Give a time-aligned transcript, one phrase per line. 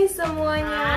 [0.00, 0.88] Hai semuanya.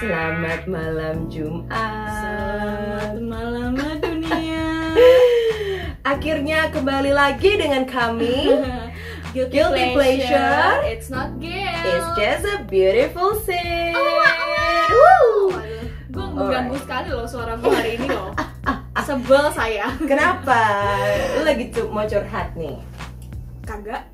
[0.00, 2.08] Selamat malam Jumat.
[2.08, 4.96] Selamat malam dunia.
[6.16, 8.64] Akhirnya kembali lagi dengan kami.
[9.36, 10.88] Guilty pleasure.
[10.88, 11.84] It's not guilt.
[11.84, 13.92] It's just a beautiful scene.
[13.92, 15.60] Woo.
[16.08, 18.32] Gue mengganggu sekali loh suara gue hari ini loh.
[19.04, 19.92] Sebel saya.
[20.00, 20.64] Kenapa?
[21.36, 22.80] Lu lagi tuh mau curhat nih?
[23.68, 24.08] Kagak.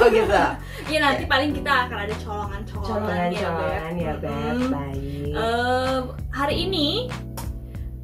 [0.00, 0.44] Oh gitu.
[0.92, 4.28] Iya nanti paling kita akan ada colongan-colongan ya, Colongan-colongan ya, Beb.
[4.28, 4.70] Mm-mm.
[4.70, 5.32] Baik.
[5.32, 5.98] Eh,
[6.30, 6.88] hari ini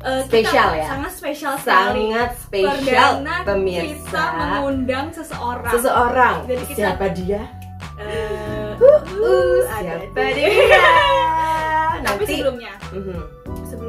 [0.01, 0.87] eh, Spesial kita ya?
[0.89, 2.05] Sangat spesial sekali.
[2.09, 4.23] Sangat spesial Perdana kita pemirsa.
[4.33, 5.69] mengundang seseorang.
[5.71, 6.35] Seseorang.
[6.47, 7.43] Jadi kita- Siapa dia?
[7.99, 10.47] Eh, Uh, ada siapa dia.
[10.49, 10.49] dia?
[11.99, 12.25] Tapi Nanti.
[12.31, 13.21] sebelumnya, Mhm.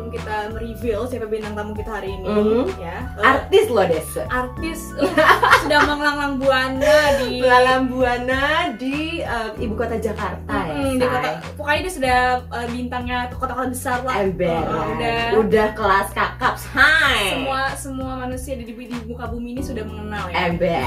[0.10, 2.66] Sebelum kita mereveal siapa bintang tamu kita hari ini, Mhm.
[2.76, 2.98] ya.
[3.14, 4.24] eh, Artis loh Desa.
[4.28, 5.06] artis uh,
[5.62, 8.44] sudah melanglang buana di Belalang Buana
[8.76, 10.98] di eh, ibu kota Jakarta Mm, ya.
[10.98, 14.16] di kota, pokoknya dia sudah uh, bintangnya kota-kota besar lah.
[14.18, 14.50] Ember.
[14.50, 16.56] Uh, udah udah kelas kakap.
[16.70, 17.22] Hai.
[17.36, 18.74] semua semua manusia di, di
[19.06, 20.50] muka bumi ini sudah mengenal ya.
[20.50, 20.82] Ember.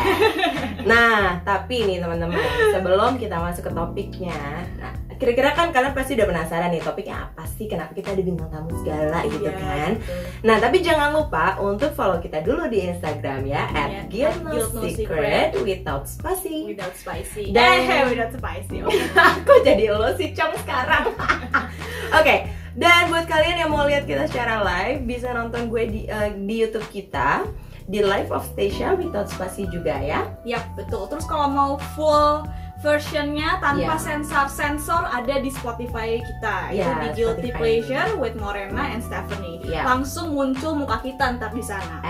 [0.91, 4.39] nah, tapi nih teman-teman, sebelum kita masuk ke topiknya,
[4.77, 7.71] nah, kira-kira kan kalian pasti udah penasaran nih topiknya apa sih?
[7.71, 9.91] Kenapa kita ada bintang tamu segala gitu Iya, kan?
[9.95, 10.13] gitu.
[10.43, 14.51] Nah, tapi jangan lupa untuk follow kita dulu di Instagram ya, Iya, at Guild No
[14.51, 16.67] Guild No Secret without spasi.
[16.67, 17.55] Without spicy.
[17.55, 18.83] Dan- eh, without spicy.
[18.85, 18.99] Oke.
[19.47, 21.15] Kok jadi lo sih Cong sekarang?
[22.19, 22.37] Oke,
[22.75, 26.55] dan buat kalian yang mau lihat kita secara live bisa nonton gue di eh, di
[26.59, 27.47] YouTube kita
[27.83, 30.27] di Live of Stasia without spasi juga ya.
[30.43, 31.07] Yap, betul.
[31.07, 32.47] Terus kalau mau full
[32.83, 33.97] versionnya tanpa Iya.
[33.97, 37.57] sensor-sensor ada di Spotify kita Iya, itu di Guilty Spotify.
[37.57, 39.63] Pleasure with Morena and Stephanie.
[39.63, 39.87] Iya.
[39.87, 42.03] Langsung muncul muka kita ntar di sana.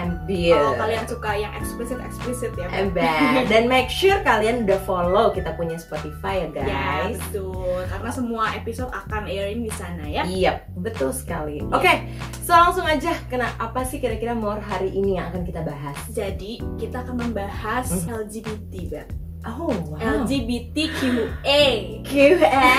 [0.51, 2.67] Kalau kalian suka yang eksplisit eksplisit ya.
[3.53, 6.65] Dan make sure kalian udah follow kita punya Spotify ya Ya
[7.05, 7.21] guys.
[7.23, 7.53] betul,
[7.87, 10.25] karena semua episode akan airing di sana ya.
[10.25, 11.61] Iya, betul sekali.
[11.69, 12.09] Oke,
[12.41, 15.95] so langsung aja kena apa sih kira-kira more hari ini yang akan kita bahas?
[16.09, 18.25] Jadi kita akan membahas Hmm.
[18.25, 19.09] LGBT, Beb.
[19.43, 19.99] Oh, wow.
[20.23, 21.63] LGBTQA.
[22.07, 22.71] Q&A.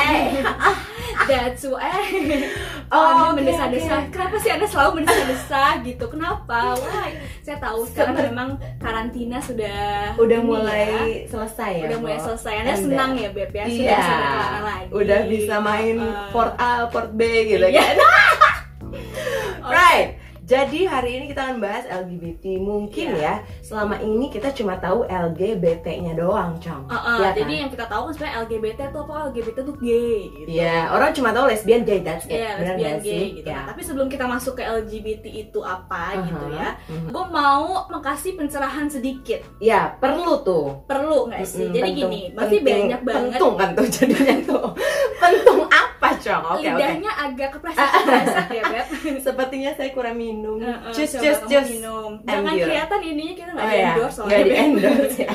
[1.29, 1.91] That's why.
[2.93, 4.05] Oh, Anda oke, mendesa-desa.
[4.05, 4.13] oke.
[4.13, 6.05] Kenapa sih Anda selalu mendesa-desa gitu?
[6.13, 6.77] Kenapa?
[6.77, 7.17] Why?
[7.41, 11.25] Saya tahu sekarang memang karantina sudah Udah ini mulai ya.
[11.25, 11.83] selesai ya.
[11.89, 12.53] udah mulai selesai.
[12.61, 13.65] Anda senang ya, Beb ya?
[13.65, 13.97] Sudah Iya.
[13.97, 14.87] bisa berkelana lagi.
[14.93, 17.81] Udah bisa main Uh, port A, port B gitu iya.
[17.81, 17.95] kan.
[19.73, 20.12] Right.
[20.43, 22.59] Jadi hari ini kita akan bahas LGBT.
[22.59, 23.17] Mungkin Iya.
[23.17, 26.83] ya, selama ini kita cuma tahu LGBT-nya doang, Cong.
[26.83, 27.39] Uh, uh, Iya kan?
[27.39, 29.13] Jadi yang kita tahu kan sebenarnya LGBT itu apa?
[29.25, 30.47] LGBT itu gay gitu.
[30.51, 32.35] Iya, orang cuma tahu lesbian, gay, that's it.
[32.35, 33.27] Iya, Benar lesbian gay sih?
[33.33, 33.47] gitu.
[33.47, 33.55] Ya.
[33.55, 36.51] Nah, tapi sebelum kita masuk ke LGBT itu apa gitu Uh-huh.
[36.53, 37.07] ya, Mhm.
[37.07, 39.39] gue mau mengasih pencerahan sedikit.
[39.57, 40.83] Ya, perlu tuh.
[40.83, 41.63] Perlu nggak sih?
[41.63, 44.65] Mm-mm, Jadi pentung- gini, masih penting- banyak banget Pentung kan tuh jadinya tuh.
[45.23, 45.52] Pentung
[46.23, 46.63] Oke, oke.
[46.71, 48.87] lidahnya agak kepleset-kepleset ya, Beb.
[49.25, 50.57] Sepertinya saya kurang minum.
[50.89, 51.67] Cus, coba cus, kamu cus.
[51.69, 52.09] minum.
[52.23, 54.37] Jangan kelihatan ininya kita nggak Oh di ya, endorse nggak soalnya.
[54.39, 54.63] di Beb.
[54.63, 55.31] endorse ya.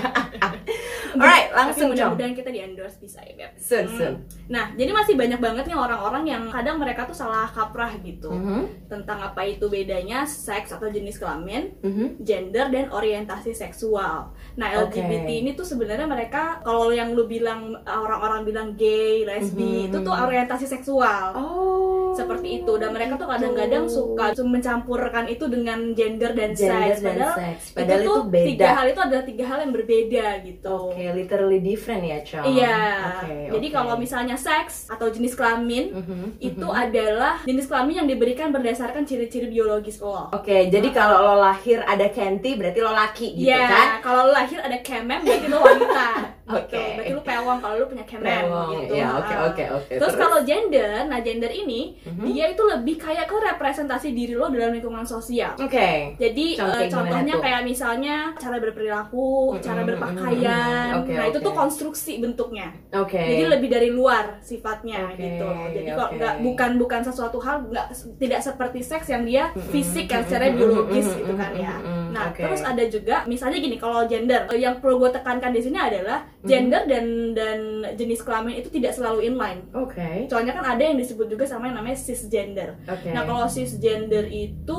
[1.15, 2.13] Alright, langsung Tapi Cong.
[2.13, 3.53] mudah-mudahan kita di endorse bisa ya, Beb.
[3.57, 3.97] Sun, Hmm.
[3.97, 4.15] sun.
[4.49, 8.89] Nah, jadi masih banyak banget nih orang-orang yang kadang mereka tuh salah kaprah gitu Mhm,
[8.89, 12.21] tentang apa itu bedanya seks atau jenis kelamin, mhm.
[12.21, 14.33] gender dan orientasi seksual.
[14.55, 14.69] Nah.
[14.79, 19.87] LGBT ini tuh sebenarnya mereka kalau yang lu bilang orang-orang bilang gay, lesbi, Mhm.
[19.89, 21.33] itu tuh orientasi seksual.
[21.35, 22.11] Oh.
[22.11, 23.35] Seperti itu dan mereka tuh gitu.
[23.37, 27.63] kadang-kadang suka mencampurkan itu dengan gender dan gender seks dan padahal seks.
[27.71, 28.47] Padahal itu, tuh beda.
[28.49, 30.79] tiga hal itu adalah tiga hal yang berbeda gitu.
[31.09, 32.45] Oke, literally different ya, Cong.
[32.45, 32.77] Iya.
[33.09, 36.83] Oke, Jadi kalau misalnya seks atau jenis kelamin Mhm, itu mhm.
[36.85, 40.29] adalah jenis kelamin yang diberikan berdasarkan ciri-ciri biologis lo.
[40.31, 43.87] Oke, jadi kalau lo lahir ada kenti berarti lo laki gitu Iya, kan?
[44.01, 46.09] kalau lu lahir ada kemem berarti lu wanita.
[46.49, 46.73] Oke.
[46.73, 46.97] Gitu.
[46.97, 48.71] Berarti lu pewang kalau lu punya Pewong.
[48.75, 48.93] gitu.
[48.95, 49.93] Iya, oke, oke, oke.
[49.95, 52.25] Terus, kalau gender, nah gender ini Mhm.
[52.27, 55.53] dia itu lebih kayak ke representasi diri lo dalam lingkungan sosial.
[55.55, 56.17] Oke.
[56.17, 60.87] Jadi Contoh eh, gimana contohnya kayak misalnya cara berperilaku, Mm-mm, cara mm-mm, berpakaian.
[60.89, 61.01] mm-mm.
[61.01, 61.47] Oke, nah, itu oke.
[61.47, 62.69] tuh konstruksi bentuknya.
[62.93, 63.21] Oke.
[63.21, 65.49] Jadi lebih dari luar sifatnya Oke, gitu.
[65.75, 67.87] Jadi kok nggak bukan bukan sesuatu hal nggak
[68.17, 71.75] tidak seperti seks yang dia Mm-mm, fisik yang mm-mm, secara biologis mm-mm, gitu kan ya.
[72.09, 72.41] Nah, oke.
[72.41, 76.47] terus ada juga misalnya gini kalau gender yang perlu gue tekankan di sini adalah Mm-hmm.
[76.47, 77.59] gender dan dan
[77.99, 79.67] jenis kelamin itu tidak selalu inline.
[79.75, 80.31] Oke.
[80.31, 82.79] Soalnya kan ada yang disebut juga sama yang namanya cisgender.
[82.87, 83.11] Oke.
[83.11, 84.79] Nah, kalau cisgender itu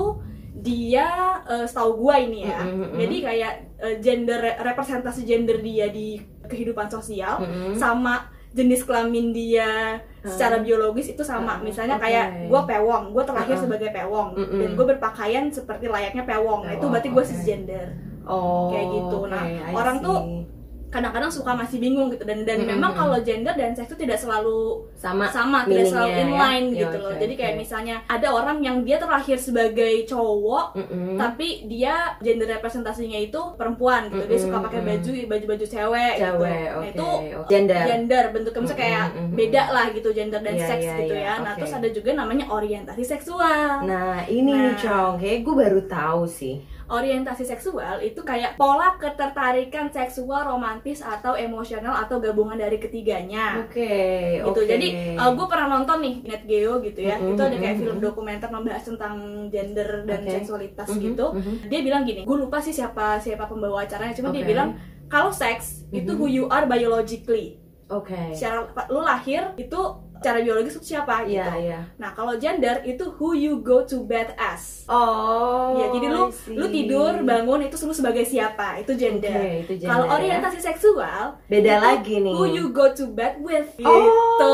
[0.55, 1.07] dia
[1.43, 2.63] eh, setahu gua ini ya.
[2.63, 2.97] Mm-mm, mm-mm.
[2.97, 7.75] Jadi kayak eh, gender representasi gender dia di kehidupan sosial Mm-mm.
[7.75, 11.55] sama jenis kelamin dia secara biologis itu sama.
[11.55, 12.03] Ah, Misalnya oke.
[12.03, 13.63] kayak gua pewong, gua terlahir Ah, ah.
[13.67, 14.59] sebagai pewong Mm-mm.
[14.59, 16.63] dan gua berpakaian seperti layaknya pewong.
[16.63, 17.29] Nah, itu Pewong, berarti gua oke.
[17.29, 17.87] cisgender.
[18.23, 18.69] Oh.
[18.69, 19.17] kayak gitu.
[19.25, 20.58] Nah, oke, I orang tuh see.
[20.89, 22.73] Kadang-kadang suka masih bingung gitu dan dan Mm-mm.
[22.73, 26.19] memang kalau gender dan seks itu tidak selalu sama sama tidak selalu ya.
[26.25, 27.61] inline Ya, gitu loh jadi kayak oke.
[27.61, 31.13] misalnya ada orang yang dia terlahir sebagai cowok Mm-mm.
[31.15, 34.87] tapi dia gender representasinya itu perempuan gitu dia suka pakai mm.
[34.89, 37.07] baju baju baju cewek, gitu cewek nah oke itu
[37.37, 37.47] oke.
[37.47, 39.37] gender gender bentuknya misalnya kayak Mm-mm, mm-mm.
[39.37, 41.59] beda lah gitu gender dan Iya, seks iya, gitu iya, ya nah oke.
[41.61, 44.77] terus ada juga namanya orientasi seksual nah ini nih Nah.
[44.79, 46.55] Cong kayak gue baru tahu sih
[46.89, 53.93] orientasi seksual itu kayak pola ketertarikan seksual romantis atau emosional atau gabungan dari ketiganya oke
[54.41, 54.65] gitu oke.
[54.65, 57.95] jadi gue pernah nonton nih Net Geo gitu ya Mm-mm, itu ada kayak mm-mm, film
[57.95, 58.07] mm-mm.
[58.09, 59.13] dokumenter membahas tentang
[59.47, 60.33] gender dan Oke.
[60.35, 61.53] seksualitas Mhm, gitu mhm.
[61.69, 64.49] dia bilang gini gue lupa sih siapa siapa pembawa acaranya cuma dia Oke.
[64.49, 64.69] bilang
[65.05, 66.17] kalau seks itu Mhm.
[66.17, 69.81] who you are biologically oke secara lu lahir itu
[70.19, 71.39] cara biologis itu siapa gitu.
[71.39, 71.47] iya.
[71.55, 74.83] Iya nah kalau gender itu who you go to bed as.
[74.85, 78.79] Oh ya jadi lu I lu tidur bangun itu lu sebagai siapa?
[78.79, 79.63] Itu gender.
[79.63, 80.11] Itu gender kalau ya.
[80.15, 82.33] orientasi seksual beda lagi nih.
[82.33, 83.67] who you go to bed with.
[83.81, 84.53] Oh gitu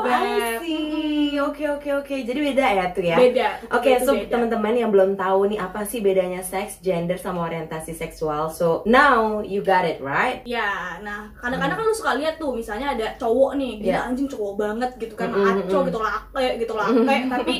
[0.00, 0.58] I Beb.
[0.62, 1.38] see.
[1.40, 2.14] Oke oke oke.
[2.20, 3.16] Jadi beda ya tuh ya?
[3.16, 3.48] Beda.
[3.72, 7.96] Oke, Itu so teman-teman yang belum tahu nih apa sih bedanya seks, gender sama orientasi
[7.96, 8.50] seksual.
[8.52, 10.42] So now you got it right?
[10.44, 14.06] Ya, nah kadang-kadang kan lu suka lihat tuh misalnya ada cowok nih, dia Ya.
[14.06, 15.86] anjing cowok banget gitu kan, Mm-mm, maco mm-mm.
[15.88, 17.54] gitu lake gitu lake, tapi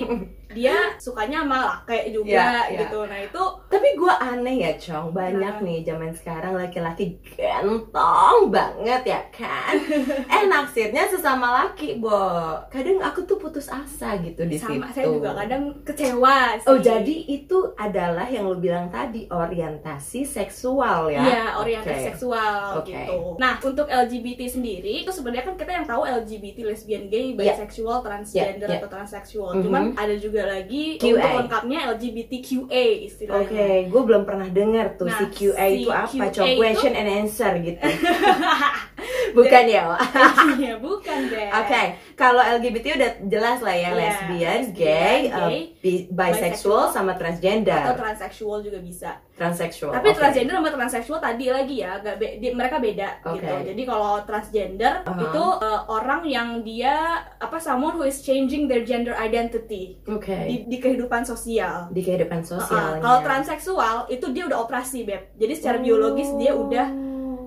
[0.50, 2.80] dia sukanya sama lake juga Ya, ya.
[2.80, 3.02] gitu.
[3.02, 5.06] Nah itu Tapi gue aneh ya, Cong.
[5.10, 5.62] Banyak Nah.
[5.62, 9.74] nih zaman sekarang laki-laki ganteng banget ya kan?
[10.34, 12.18] eh naksirnya sesama laki, Bo.
[12.66, 14.94] Kadang aku tuh putus asa gitu di sama situ.
[14.96, 16.66] saya juga kadang kecewa sih.
[16.66, 21.20] Oh, jadi itu adalah yang lu bilang tadi orientasi seksual ya?
[21.20, 22.08] Iya, orientasi Oke.
[22.10, 22.90] seksual Oke.
[22.90, 23.18] gitu.
[23.36, 27.54] Nah, untuk LGBT sendiri itu sebenarnya kan kita yang tahu LGBT, lesbian, gay, Iya.
[27.54, 28.80] bisexual, transgender Iya, iya.
[28.80, 29.50] atau transseksual.
[29.54, 29.62] Mhm.
[29.62, 31.08] Cuman ada juga lagi QA.
[31.10, 33.42] untuk lengkapnya LGBTQA istilahnya.
[33.42, 36.46] Oke, gue belum pernah dengar tuh Nah, si QA si itu apa, QA Cong?
[36.46, 37.80] itu- Question and answer gitu.
[39.38, 39.82] Bukan ya?
[40.60, 41.48] Iya, bukan deh.
[41.52, 41.82] Oke,
[42.14, 45.48] kalau LGBT udah jelas lah ya, Iya, lesbian, lesbian, gay, gay, uh,
[45.78, 49.10] bi- bisexual, sama Atau transgender, transseksual juga bisa.
[49.32, 49.92] transseksual.
[49.94, 50.16] Tapi oke.
[50.16, 53.40] transgender sama transseksual tadi lagi ya, gak be- di- mereka beda Oke.
[53.40, 53.54] gitu.
[53.72, 55.22] Jadi kalau transgender Uh-huh.
[55.22, 56.92] itu uh, orang yang dia
[57.34, 60.28] apa someone who is changing their gender identity Oke.
[60.44, 61.88] di, di kehidupan sosial.
[61.88, 62.50] Di kehidupan Uh-uh.
[62.52, 63.00] sosialnya.
[63.00, 65.32] Kalau transseksual itu dia udah operasi beb.
[65.34, 66.86] Jadi secara biologis dia udah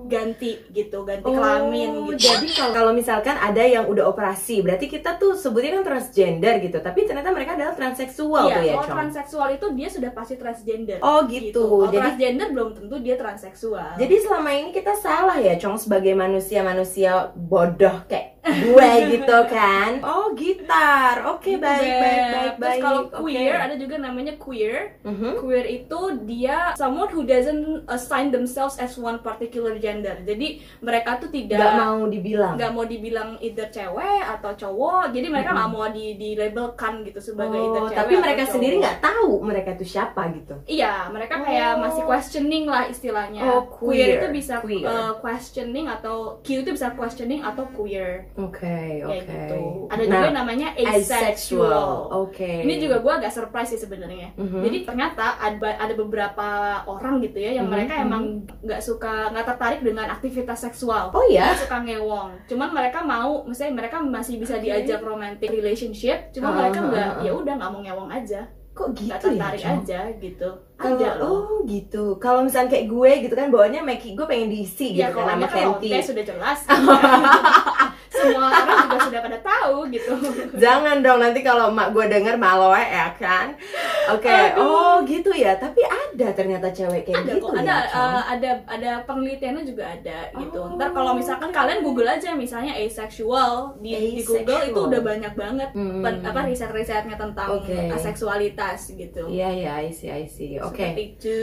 [0.04, 2.28] ganti gitu, ganti kelamin Oh, gitu.
[2.28, 6.78] Jadi kalau kalau misalkan ada yang udah operasi, berarti kita tuh sebutnya kan transgender gitu.
[6.78, 8.96] Tapi ternyata mereka adalah transseksual iya, tuh ya, kalau Cong.
[9.00, 10.98] transseksual itu dia sudah pasti transgender.
[11.00, 11.64] Oh gitu.
[11.64, 13.96] Kalau Jadi transgender belum tentu dia transseksual.
[13.96, 19.98] Jadi selama ini kita salah ya, Cong sebagai manusia-manusia bodoh kayak gue gitu kan.
[20.00, 21.24] Oh, gitar.
[21.26, 22.00] Oke, Gitu, baik, Beb.
[22.00, 22.80] baik, baik, Terus baik.
[22.80, 24.96] kalau queer ada juga namanya queer.
[25.00, 25.30] Mhm.
[25.38, 30.20] Queer itu dia someone who doesn't assign themselves as one particular gender.
[30.20, 32.54] Jadi mereka tuh tidak Nggak mau dibilang.
[32.54, 35.10] nggak mau dibilang either cewek atau cowok.
[35.10, 38.42] Jadi mereka nggak mau di di labelkan gitu sebagai either Oh, cewek tapi atau mereka
[38.42, 38.52] cowok.
[38.52, 40.54] sendiri nggak tahu mereka itu siapa gitu.
[40.66, 41.80] Iya, mereka kayak Oh.
[41.80, 43.40] masih questioning lah istilahnya.
[43.42, 44.16] Oh, queer.
[44.16, 44.84] itu bisa Queer.
[44.84, 49.14] uh, questioning atau Q itu bisa questioning atau queer Oke, oke.
[49.14, 49.62] kayak gitu.
[49.86, 52.10] Ada Nah, juga namanya asexual.
[52.10, 52.66] Oke.
[52.66, 54.34] Ini juga gue agak surprise sih sebenarnya.
[54.34, 54.58] Mhm.
[54.58, 56.48] Jadi ternyata ada ada beberapa
[56.84, 58.02] orang gitu ya yang Mhm, mereka mhm.
[58.02, 58.22] emang
[58.58, 61.14] nggak suka nggak tertarik dengan aktivitas seksual.
[61.14, 61.54] Oh ya?
[61.54, 62.28] Nggak suka ngewong.
[62.50, 64.66] Cuman mereka mau, misalnya mereka masih bisa Oke.
[64.66, 66.34] diajak romantic relationship.
[66.34, 67.22] Cuma Ah, mereka ah, nggak, ah, ah.
[67.22, 68.40] ya udah nggak mau ngewong aja,
[68.74, 69.78] Kok gitu ya, tertarik Cong?
[69.86, 70.48] aja gitu.
[70.76, 71.24] Ada loh.
[71.24, 72.18] oh gitu.
[72.18, 75.30] Kalau misalnya kayak gue gitu kan bawaannya Meki gue pengen diisi Ya gitu kalau kan
[75.30, 75.88] sama anda kan Fenty.
[75.88, 76.58] lonte sudah jelas.
[78.14, 80.12] Semua orang juga sudah pada tahu gitu.
[80.54, 83.58] Jangan dong nanti kalau emak gue denger maloe ya kan.
[84.08, 84.62] Oke, Aduh.
[84.62, 85.54] oh gitu ya.
[85.56, 87.78] Tapi ada ternyata cewek kayak ada gitu kok ada ya.
[87.90, 90.74] Uh, ada ada penelitiannya juga ada gitu Oh.
[90.74, 94.70] ntar kalau misalkan kalian google aja misalnya asexual di, di Google Asexual.
[94.70, 95.98] itu udah banyak banget Hmm.
[96.00, 97.90] pen- apa riset-risetnya tentang Oke.
[97.90, 100.56] aseksualitas gitu Iya iya, I see I see.
[100.66, 100.80] Oke.
[100.86, 101.38] Seperti itu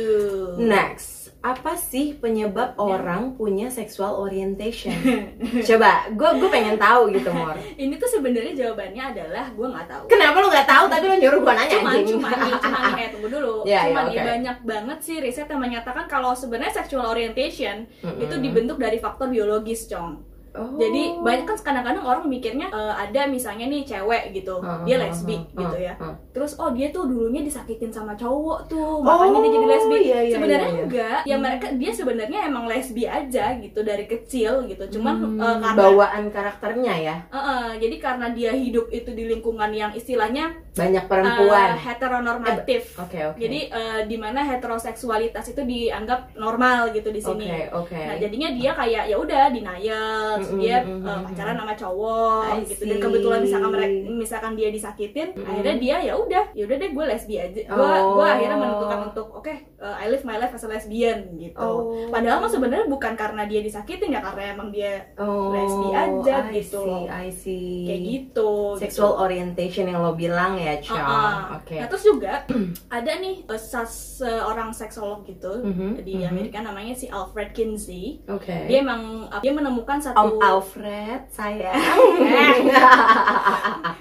[0.59, 1.09] Next,
[1.39, 2.77] apa sih penyebab Ya.
[2.77, 4.93] orang punya sexual orientation?
[5.67, 7.57] Coba, gue gue pengen tahu gitu Mor.
[7.81, 11.39] ini tuh sebenarnya jawabannya adalah gue nggak tahu Kenapa lu nggak tahu tadi lu nyuruh
[11.39, 12.15] gue nanya cuman anjing?
[12.15, 14.27] cuman nih cuman nih eh tunggu dulu Ya, ya, cuman nih oke.
[14.27, 18.21] banyak banget sih riset yang menyatakan kalau sebenarnya sexual orientation Mm-mm.
[18.21, 20.75] itu dibentuk dari faktor biologis cong Oh.
[20.75, 25.39] Jadi banyak kan kadang-kadang orang mikirnya eh, ada misalnya nih cewek gitu, Heeh, dia lesbi
[25.39, 25.93] heeh, gitu ya.
[25.95, 26.15] heeh.
[26.31, 29.97] Terus oh dia tuh dulunya disakitin sama cowok tuh, makanya dia jadi Oh, lesbi.
[30.01, 30.83] iya, iya, sebenarnya iya, iya.
[30.83, 31.43] enggak, ya Hmm.
[31.43, 34.99] mereka dia sebenarnya emang lesbi aja gitu dari kecil gitu.
[34.99, 39.23] Cuman Hmm, eh, karena bawaan karakternya ya eh, eh, jadi karena dia hidup itu di
[39.27, 41.69] lingkungan yang istilahnya banyak eh, perempuan.
[41.79, 42.99] heteronormatif.
[42.99, 43.39] Oke oke.
[43.39, 47.47] Jadi eh, di mana heteroseksualitas itu dianggap normal gitu di sini.
[47.47, 47.95] Oke oke.
[47.95, 51.21] Nah jadinya dia kayak ya udah denial, terus dia mm-mm.
[51.23, 52.83] pacaran sama cowok gitu.
[52.83, 55.45] Dan kebetulan misalkan mereka misalkan dia disakitin, Mm-mm.
[55.45, 57.61] akhirnya dia ya udah, ya udah deh gue lesbi aja.
[57.63, 58.17] Gue Oh.
[58.17, 61.61] gue akhirnya menentukan untuk oke eh, I live my life as a lesbian gitu.
[61.61, 62.07] Oh.
[62.07, 66.51] Padahal mah sebenarnya bukan karena dia disakitin ya karena emang dia oh, lesbi aja I
[66.57, 66.81] gitu.
[66.81, 67.75] See, I see.
[67.85, 68.51] kayak gitu.
[68.77, 70.97] Sexual orientation yang lo bilang ya, Chong.
[70.97, 71.57] Uh-uh.
[71.57, 71.77] Oke.
[71.77, 72.33] Nah terus juga
[72.97, 76.27] ada nih sas- seorang seksolog gitu Mhm, di mhm.
[76.27, 78.21] Amerika namanya si Alfred Kinsey.
[78.25, 78.65] Oke.
[78.65, 81.71] Dia emang uh, dia menemukan satu Alfred, saya.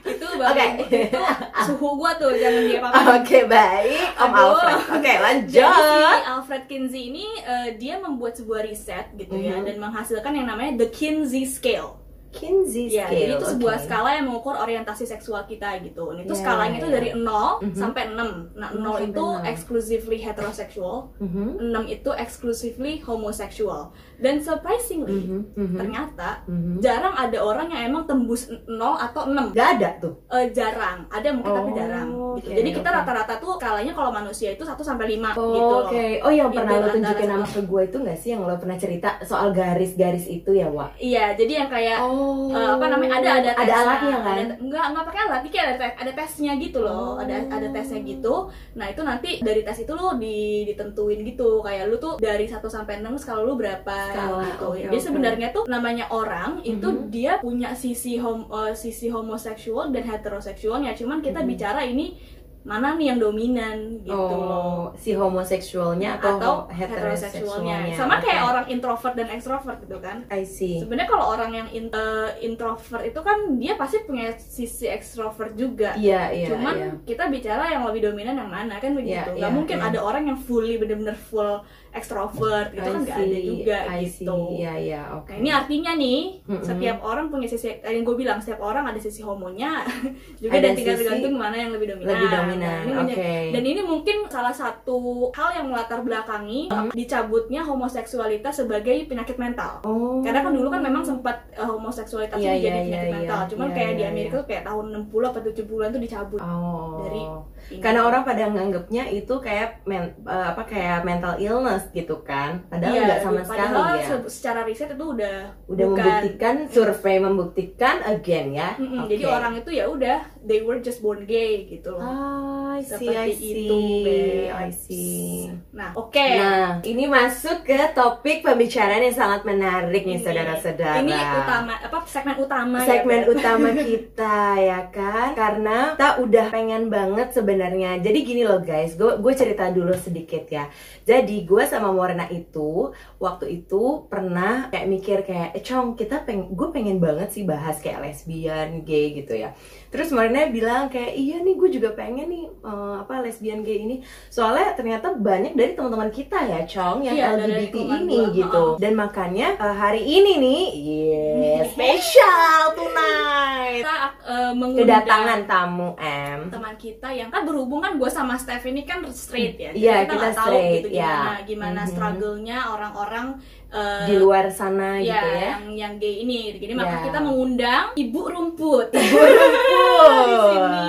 [0.03, 0.67] itu Oke.
[0.89, 1.21] itu
[1.63, 4.41] suhu gua tuh jangan dia apa Oke baik, Om Aduh.
[4.41, 4.77] Alfred.
[4.91, 5.75] Oke Jadi lanjut.
[6.17, 9.65] si Alfred Kinsey ini eh, dia membuat sebuah riset gitu ya Mhm.
[9.65, 12.00] dan menghasilkan yang namanya the Kinsey scale.
[12.31, 13.19] Kinsey Ya, scale.
[13.21, 13.85] jadi itu sebuah oke.
[13.85, 16.15] skala yang mengukur orientasi seksual kita gitu.
[16.15, 16.95] Itu Ya, skalanya itu ya.
[16.95, 17.75] dari 0 Mhm.
[17.75, 18.31] sampai 6.
[18.55, 19.43] Nah, 0 0 sampai itu 6.
[19.45, 23.91] exclusively heterosexual, Mhm, 6 itu exclusively homosexual.
[24.17, 26.79] Dan surprisingly, mhm, mhm, ternyata mhm.
[26.79, 29.51] jarang ada orang yang emang tembus 0 atau 6.
[29.51, 30.15] Gak ada tuh.
[30.31, 32.09] Eh, jarang, ada mungkin tapi Oh, jarang.
[32.31, 32.47] Gitu.
[32.47, 35.75] oke, Jadi kita rata-rata tuh skalanya kalau manusia itu 1 sampai 5 Oh, gitu.
[35.85, 36.07] Oke.
[36.21, 39.19] Oh yang pernah lo tunjukin nama ke gue itu gak sih yang lo pernah cerita
[39.21, 40.95] soal garis-garis itu ya, Wak?
[40.97, 42.20] Iya, jadi yang kayak Oh.
[42.51, 43.79] Eh, apa namanya ada ada ada tesnya.
[43.81, 44.37] alatnya kan?
[44.37, 46.97] Ada- enggak enggak pakai alat, kayak ada tes, ada tesnya gitu loh.
[46.97, 47.13] Oh.
[47.19, 48.35] Ada ada tesnya gitu.
[48.75, 51.61] Nah, itu nanti dari tes itu lo di, ditentuin gitu.
[51.61, 54.67] Kayak lu tuh dari 1 sampai 6 skala lu berapa Skala, gitu.
[54.69, 55.05] oke, Jadi oke.
[55.05, 57.09] sebenarnya tuh namanya orang itu Mhm.
[57.09, 60.95] dia punya sisi hom, eh, sisi homoseksual dan heteroseksualnya.
[60.95, 61.49] Cuman kita Mhm.
[61.49, 62.17] bicara ini
[62.61, 64.85] mana nih yang dominan gitu oh, loh.
[64.93, 67.89] si homoseksualnya atau, atau heteroseksualnya?
[67.89, 67.97] heteroseksualnya.
[67.97, 68.49] Sama kayak Oke.
[68.53, 70.29] orang introvert dan ekstrovert gitu kan.
[70.29, 70.77] I see.
[70.77, 75.97] Sebenarnya kalau orang yang in- eh, introvert itu kan dia pasti punya sisi ekstrovert juga.
[75.97, 76.91] Iya, iya, Cuman iya.
[77.09, 79.33] kita bicara yang lebih dominan yang mana kan begitu.
[79.33, 79.89] Iya, Gak iya, mungkin iya.
[79.89, 84.37] ada orang yang fully bener-bener full ekstrovert gitu I kan gak ada juga I gitu.
[84.55, 85.29] Iya, iya, oke.
[85.29, 86.63] Nah ini artinya nih Mm-mm.
[86.63, 89.83] setiap orang punya sisi yang gue bilang setiap orang ada sisi homonya
[90.41, 92.11] juga Ada dan tinggal tergantung mana yang lebih dominan.
[92.11, 92.79] lebih dominan.
[92.85, 93.13] Nah, Oke.
[93.13, 94.97] menjadi- Dan ini mungkin salah satu
[95.31, 96.89] hal yang melatar belakangi Hmm.
[96.91, 99.83] dicabutnya homoseksualitas sebagai penyakit mental.
[99.83, 100.21] Oh.
[100.21, 103.39] Karena kan dulu kan memang sempat eh, homoseksualitas Iya, itu jadi iya, penyakit iya, mental.
[103.39, 103.49] iya.
[103.49, 104.39] Cuman Iya, kayak di iya, Amerika iya.
[104.39, 106.41] tuh kayak tahun 60 atau 70-an tuh dicabut.
[106.41, 107.01] Oh.
[107.01, 107.23] Dari
[107.71, 107.81] ini.
[107.81, 112.65] Karena orang pada nganggapnya itu kayak men- eh, apa kayak mental illness gitu kan.
[112.67, 114.05] Padahal Iya, nggak sama sekali ya.
[114.05, 116.01] se- secara riset itu udah Udah bukan.
[116.01, 118.71] membuktikan, survei membuktikan again ya.
[118.75, 119.11] Mm-mm, Oke.
[119.11, 122.05] Jadi orang itu ya udah they were just born gay gitu loh.
[122.05, 124.49] Ah, I see, Seperti I see, itu, Beb.
[124.55, 125.31] I see.
[125.75, 126.15] Nah, oke.
[126.15, 131.03] Nah, ini masuk ke topik pembicaraan yang sangat menarik nih saudara-saudara.
[131.03, 133.35] Ini utama apa segmen utama segmen ya, Beb?
[133.35, 139.19] utama kita ya kan karena kita udah pengen banget sebenarnya jadi gini loh guys gue
[139.19, 140.71] gue cerita dulu sedikit ya
[141.03, 146.55] jadi gue sama Morena itu waktu itu pernah kayak mikir kayak eh, cong kita peng
[146.55, 149.51] gue pengen banget sih bahas kayak lesbian gay gitu ya
[149.91, 153.97] terus Morena bilang kayak iya nih gue juga pengen nih eh, apa lesbian gay ini
[154.27, 158.79] soalnya ternyata banyak dari teman-teman kita ya cong yang Iya, LGBT ini gua, gitu ha-ha.
[158.79, 166.39] dan makanya eh, hari ini nih yeah, spesial tonight Kita eh, mengundang kedatangan tamu M
[166.51, 169.71] teman kita yang kan berhubung kan gue sama Steph ini kan straight ya.
[169.71, 171.45] Jadi Iya, kita kita tahu gitu gimana ya.
[171.45, 171.91] gimana Mhm.
[171.91, 173.27] struggle-nya orang-orang
[173.71, 176.39] eh, di luar sana ya, gitu ya yang yang gay ini.
[176.55, 177.03] Jadi maka Ya.
[177.07, 178.89] kita mengundang Ibu Rumput.
[178.91, 178.91] Rumput.
[180.23, 180.89] di sini.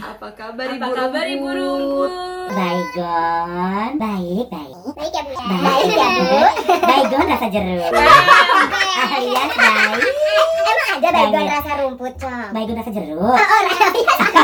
[0.00, 2.12] apa kabar Apa kabar Ibu Rumput?
[2.50, 4.74] Baygon, baik, baik.
[4.92, 5.44] Baik ya Bu ya?
[5.60, 6.40] Baik ya bu.
[6.80, 7.90] Baygon rasa jeruk.
[9.10, 10.00] Alias baik.
[10.60, 12.48] Emang ada baygon rasa rumput, Cong?
[12.50, 13.18] Baygon rasa jeruk.
[13.20, 13.86] Oh, oh, rasa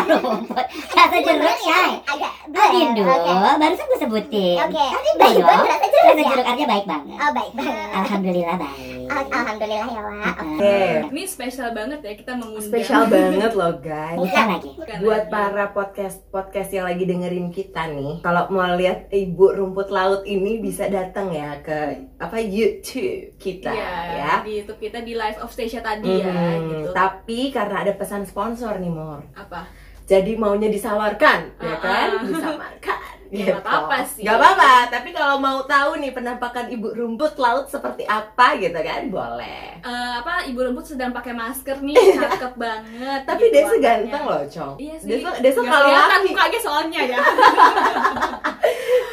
[0.07, 0.67] Rumput.
[0.93, 1.91] Rasa jeruk, Shay.
[2.07, 3.33] Agak Adindo, Oke.
[3.59, 4.57] barusan gue sebutin.
[4.61, 4.85] Oke.
[4.87, 6.29] Tadi Baygon baygon, rasa jeruk rasa ya?
[6.29, 7.17] jeruk artinya baik banget.
[7.17, 7.89] Oh, baik banget.
[7.93, 8.96] Alhamdulillah baik.
[9.07, 10.37] Al- Alhamdulillah ya, Wak.
[10.39, 12.67] Oke Ini spesial banget ya kita mengundang.
[12.67, 14.71] spesial banget loh guys Bukan lagi.
[14.73, 15.33] Bukan buat lagi.
[15.33, 20.59] para podcast podcast yang lagi dengerin kita nih kalau mau lihat ibu rumput laut ini
[20.59, 21.79] bisa datang ya ke
[22.17, 26.69] apa YouTube kita Iya, ya di YouTube kita di Live of Station tadi ya Mhm.
[26.69, 26.91] gitu.
[26.93, 29.69] tapi karena ada pesan sponsor nih Mor Apa?
[30.03, 33.15] jadi maunya disawarkan ya Ah, kan ah.
[33.37, 33.52] Disamarkan Gitu.
[33.52, 34.23] Gak apa-apa sih.
[34.23, 39.00] Gak apa-apa, tapi kalau mau tahu nih penampakan ibu rumput laut seperti apa gitu kan,
[39.09, 39.78] boleh.
[39.78, 43.85] Eh, apa ibu rumput sedang pakai masker nih cakep banget Tapi gitu Desa warnanya.
[43.85, 44.75] ganteng loh, Cong.
[44.76, 47.19] iya sih Desa, Desa kalau kelihatan laki, mukanya soalnya ya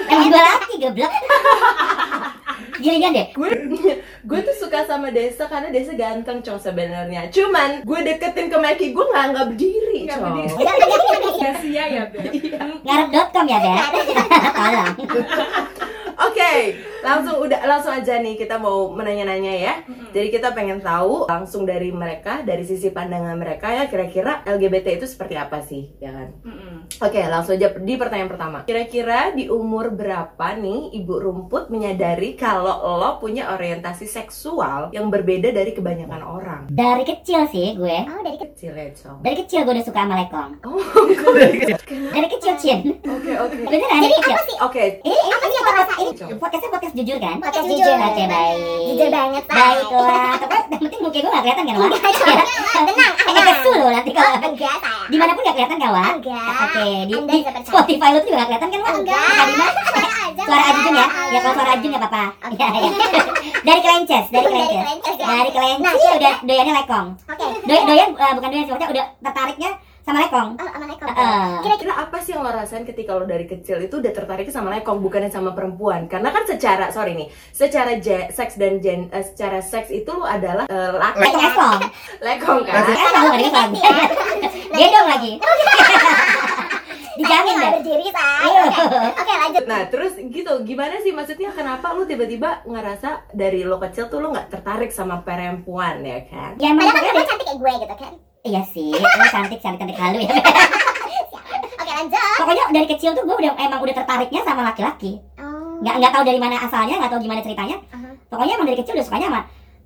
[0.05, 1.13] Emang gue laki goblok.
[2.75, 3.27] Giliran deh.
[3.31, 3.49] gue
[4.23, 7.29] gue tuh suka sama Desa karena Desa ganteng, Cong sebenarnya.
[7.29, 10.33] Cuman gue deketin ke Maki, gue nggak nggak berdiri, Nggak Cong.
[10.35, 11.31] berdiri.
[11.33, 12.23] sia-sia ya Beb
[12.83, 13.79] Ngarep.com ya, Beb.
[14.59, 14.93] Tolong.
[16.13, 16.53] Oke,
[17.01, 19.73] langsung udah langsung aja nih kita mau menanya-nanya ya.
[20.13, 25.05] Jadi kita pengen tahu langsung dari mereka, dari sisi pandangan mereka ya kira-kira LGBT itu
[25.09, 26.29] seperti apa sih, ya kan?
[26.45, 26.72] Mm-mm.
[26.99, 28.57] Oke, langsung aja di pertanyaan pertama.
[28.63, 35.49] Kira-kira di umur berapa nih Ibu Rumput menyadari kalau lo punya orientasi seksual yang berbeda
[35.49, 36.61] dari kebanyakan orang?
[36.67, 37.97] Dari kecil sih gue.
[38.03, 38.51] Oh, dari kecil.
[38.53, 39.17] Kecil ya, Cong.
[39.19, 40.51] Dari kecil gue udah suka sama lekong.
[40.61, 40.77] Oh,
[41.27, 41.45] oke,
[41.89, 42.79] Dari kecil, Cin.
[43.01, 43.31] oke.
[43.65, 44.37] Beneran dari kecil.
[44.61, 46.07] Oke, Ini, Apa sih ini, yang lo rasain?
[46.13, 47.35] ini podcastnya podcast jujur kan?
[47.37, 47.95] Podcast Oke, jujur.
[47.97, 48.57] Oke, baik.
[48.87, 49.43] Jujur banget.
[49.49, 50.33] Baiklah.
[50.37, 51.91] Tapi penting muka gue gak kelihatan kan, Wak?
[52.87, 55.05] Tenang, Pakai kesu loh nanti kalau Enggak, saya.
[55.09, 56.11] di mana pun gak kelihatan Wak?
[56.13, 56.72] Enggak.
[56.73, 57.37] Oke, di.
[57.63, 58.93] Spotify lo tuh juga gak kelihatan kan?
[58.95, 59.21] Enggak.
[59.21, 59.65] Nah, mana?
[59.83, 60.43] Suara aja.
[60.47, 61.07] Suara Ajun ya?
[61.29, 61.77] Ya kalau suara aja.
[61.77, 62.23] Ajun gak apa-apa.
[62.47, 62.67] Oke.
[62.73, 62.91] Ya, ya.
[63.63, 65.15] Dari kelences, dari Dari kelences.
[65.15, 65.25] ya.
[65.25, 67.07] Dari kelences Nah, sih udah doyannya lekong.
[67.25, 67.47] Oke.
[67.63, 70.49] Doyan, doyan eh, bukan doyan sih, maksudnya udah tertariknya sama lekong.
[70.53, 71.07] Oh, sama lekong.
[71.61, 74.99] Kira-kira apa sih yang lo rasain ketika lo dari kecil itu udah tertarik sama lekong
[74.99, 76.07] bukannya sama perempuan?
[76.07, 80.25] Karena kan secara sorry nih, secara je- seks dan gen, eh, secara seks itu lo
[80.25, 81.79] adalah eh, laki Lekong lekong.
[82.19, 82.73] lekong kan?
[82.83, 83.71] Lekong gak lekong.
[84.73, 85.31] Gendong lagi.
[87.13, 87.71] Dijamin deh.
[87.79, 88.45] berdiri, Say.
[88.49, 88.83] Oke.
[89.13, 89.63] Oke, lanjut.
[89.69, 94.33] Nah terus gitu, gimana sih maksudnya kenapa lo tiba-tiba ngerasa dari lo kecil tuh lo
[94.33, 96.57] nggak tertarik sama perempuan ya kan?
[96.57, 98.13] Ya Padahal kan pokoknya gue cantik kayak gue gitu kan.
[98.43, 100.33] Iya sih, lo cantik cantik cantik halu ya.
[101.83, 102.19] Oke, lanjut.
[102.41, 105.21] Pokoknya dari kecil tuh gue udah emang udah tertariknya sama laki-laki.
[105.37, 105.79] Oh.
[105.85, 107.77] Nggak nggak tahu dari mana asalnya, nggak tahu gimana ceritanya.
[107.93, 108.09] Aha.
[108.27, 109.41] Pokoknya emang dari kecil udah sukanya sama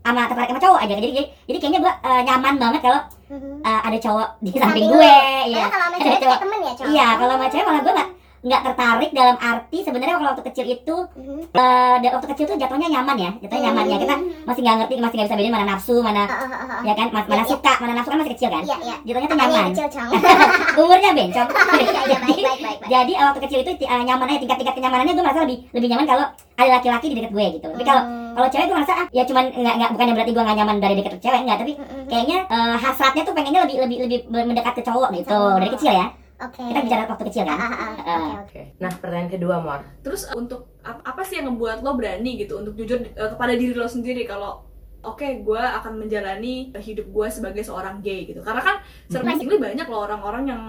[0.08, 0.94] sama tertarik sama cowok aja.
[0.96, 5.16] Jadi jadi, jadi kayaknya gue eh, nyaman banget kalau Eh, ada cowok di Samping gue.
[5.52, 5.68] Iya.
[5.68, 6.40] Kalau sama cewek cowok.
[6.40, 6.90] temen ya, cowok.
[6.90, 10.66] Iya, kalau sama cewek malah gue nggak nggak tertarik dalam arti sebenarnya kalau waktu kecil
[10.68, 11.40] itu Mhm.
[11.50, 14.30] eh, da- waktu kecil tuh jatuhnya nyaman ya, jatuhnya nyaman ya kita Mhm.
[14.46, 16.80] masih nggak ngerti, masih nggak bisa bedain mana nafsu, mana oh, oh, oh.
[16.82, 18.64] ya kan, ma- mana Iya, suka, mana nafsu kan masih kecil kan.
[18.64, 18.96] Iya, iya.
[19.04, 19.70] Jatuhnya tuh nyaman.
[19.72, 20.06] kecil.
[20.82, 21.50] Umurnya bencong.
[21.78, 22.78] Iya, iya, baik.
[22.88, 26.26] Jadi eh, waktu kecil itu uh, nyamannya tingkat-tingkat kenyamanannya gue merasa lebih lebih nyaman kalau
[26.56, 27.68] ada laki-laki di dekat gue gitu.
[27.70, 28.34] Tapi kalau Hmm.
[28.34, 30.94] kalau cewek gue merasa ah, ya cuman nggak nggak bukannya berarti gue nggak nyaman dari
[30.96, 32.06] dekat cewek nggak, tapi Mhm.
[32.08, 36.08] kayaknya eh, hasratnya tuh pengennya lebih lebih lebih mendekat ke cowok gitu dari kecil ya.
[36.38, 36.62] Oke.
[36.62, 37.60] Kita bicara waktu kecil Ah, kan.
[37.60, 37.74] ah, ah.
[37.74, 38.38] Eh, Oke, oke.
[38.40, 38.62] Oke.
[38.78, 39.82] Nah pertanyaan kedua Mor.
[40.00, 43.74] terus untuk ap- apa sih yang ngebuat lo berani gitu untuk jujur eh, kepada diri
[43.74, 44.62] lo sendiri kalau
[45.00, 48.76] oke gue akan menjalani hidup gue sebagai seorang gay gitu karena kan
[49.08, 50.64] surprisingly banyak loh orang-orang yang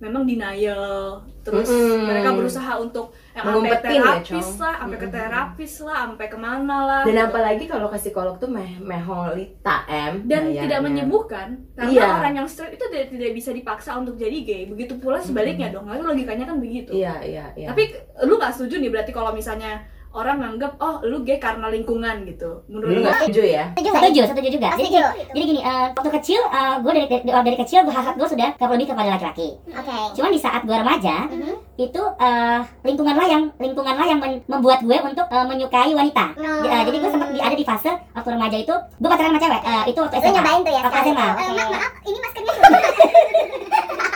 [0.00, 2.04] memang denial terus Mm-mm.
[2.04, 4.58] mereka berusaha untuk yang sampai ya, terapis Cong.
[4.58, 7.26] lah sampai ke terapis lah sampai ke mana lah Dan gitu.
[7.26, 10.62] apalagi kalau ke psikolog tuh meh meholita M dan bayarnya.
[10.62, 12.06] tidak menyembuhkan karena Iya.
[12.14, 15.84] orang yang straight itu tidak, tidak bisa dipaksa untuk jadi gay begitu pula sebaliknya dong
[15.84, 17.68] lalu logikanya kan begitu Iya iya iya.
[17.68, 17.92] tapi
[18.24, 22.66] lu nggak setuju nih berarti kalau misalnya orang nganggap oh lu gay karena lingkungan gitu
[22.66, 23.64] lu menurut lu nggak setuju ya?
[23.70, 23.90] Setuju?
[23.92, 24.68] Setuju, setuju juga.
[24.68, 25.02] Oh, Jadi setuju.
[25.30, 26.40] jadi gini, eh, waktu kecil
[26.80, 29.48] gue dari, dari dari kecil gue gue sudah ke lebih kepada laki-laki.
[29.68, 29.96] Oke.
[30.12, 31.54] Cuman di saat gue remaja Mhm.
[31.78, 36.26] itu eh, lingkunganlah yang lingkunganlah yang men- membuat gue untuk eh, menyukai wanita.
[36.34, 36.52] No.
[36.64, 39.62] Eh, jadi gue sempat di- ada di fase waktu remaja itu gue pacaran sama cewek.
[39.62, 40.34] Eh, itu waktu Lu SMA.
[40.36, 41.26] nyobain tuh ya Waktu SMA.
[41.30, 42.58] Eh, maaf, maaf, ini maskernya Eh,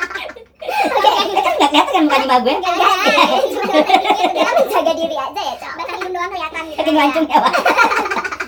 [0.64, 2.56] kan nggak kelihatan kan muka bawah gue?
[2.56, 3.36] ada.
[4.34, 5.72] Dia menjaga diri aja ya, Cok.
[5.78, 6.78] Batang hidung doang kelihatan gitu.
[6.80, 7.52] Makin lancung ya, Pak.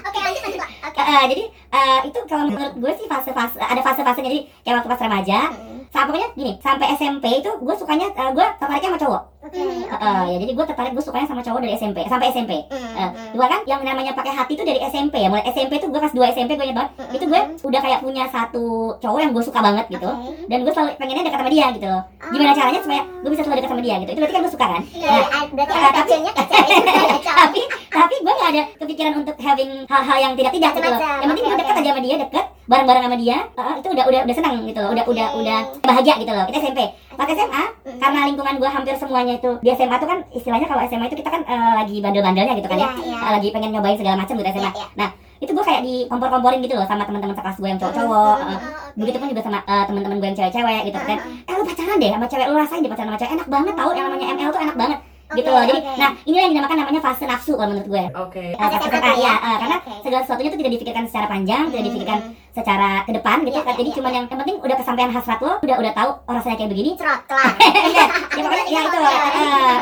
[0.06, 0.70] Oke, lanjut lanjut, Pak.
[0.86, 0.98] Oke.
[1.00, 4.90] Eh, eh, jadi eh, itu kalau menurut gue sih fase-fase ada fase-fasenya jadi kayak waktu
[4.90, 5.40] pas remaja.
[5.48, 5.74] Hmm.
[5.88, 9.22] sampai pokoknya gini sampai SMP itu gue sukanya eh, gue tertariknya sama cowok.
[9.46, 9.56] Oke.
[9.56, 12.82] Eh, eh, ya jadi gue tertarik gue sukanya sama cowok dari SMP sampai SMP Hmm,
[13.06, 13.32] hmm.
[13.32, 15.28] Gue kan yang namanya pakai hati itu dari SMP ya.
[15.28, 16.90] Mulai SMP tuh gue kelas 2 SMP gue ingat banget.
[16.92, 17.14] Mm-mm.
[17.14, 18.64] itu gue udah kayak punya satu
[18.98, 20.10] cowok yang gue suka banget gitu.
[20.10, 20.30] Oke.
[20.46, 21.86] dan gue selalu pengennya dekat sama dia gitu.
[21.86, 24.10] Loh gimana caranya supaya gue bisa selalu dekat sama dia gitu.
[24.10, 24.82] Itu berarti kan gue suka kan?
[24.90, 26.24] Iya, Nah, berarti ada tapi-
[27.40, 31.00] tapi tapi gue gak ada kepikiran untuk having hal-hal yang tidak tidak gitu loh.
[31.00, 31.82] Yang penting gue dekat oke.
[31.82, 32.46] aja sama dia deket.
[32.66, 33.38] Bareng-bareng sama dia.
[33.48, 34.90] Eh, itu udah udah udah senang gitu loh.
[34.90, 35.38] Udah udah Oke.
[35.40, 36.44] udah bahagia gitu loh.
[36.46, 36.80] Kita SMP
[37.16, 37.96] pas SMA Mm.
[37.96, 41.30] karena lingkungan gue hampir semuanya itu di SMA tuh kan istilahnya kalau SMA itu kita
[41.30, 42.88] kan eh, lagi bandel-bandelnya gitu kan ya.
[42.92, 43.16] Iya, iya.
[43.16, 44.86] Eh, lagi pengen nyobain segala macam gitu SMA Iya, iya.
[44.94, 48.36] nah itu gue kayak dikompor-komporin gitu loh sama teman-teman sekelas gue yang cowok-cowok.
[48.36, 48.68] Hmm, oh, oke.
[48.96, 51.18] begitu pun juga sama eh, teman-teman gue yang cewek-cewek gitu kan.
[51.22, 53.32] eh lu pacaran deh sama cewek lu rasain deh pacaran sama cewek.
[53.32, 55.94] Enak banget tau yang namanya ML tuh enak banget gitu Oke, loh jadi oke.
[55.96, 58.44] nah inilah yang dinamakan namanya fase nafsu kalau menurut gue Oke.
[58.46, 59.26] Eh, Fase fase SMA SMA, tuh ya?
[59.26, 59.92] ya, eh, karena Oke.
[60.00, 62.32] segala sesuatunya itu tidak dipikirkan secara panjang tidak Hmm, dipikirkan hmm.
[62.52, 63.74] secara ke depan gitu Iya, kan.
[63.74, 66.56] jadi iya, cuman yang yang penting udah kesampaian hasrat lo udah udah tahu oh rasanya
[66.56, 67.50] kayak begini Cerot, kelar.
[67.96, 68.06] ya
[68.38, 69.18] pokoknya ya itu eh,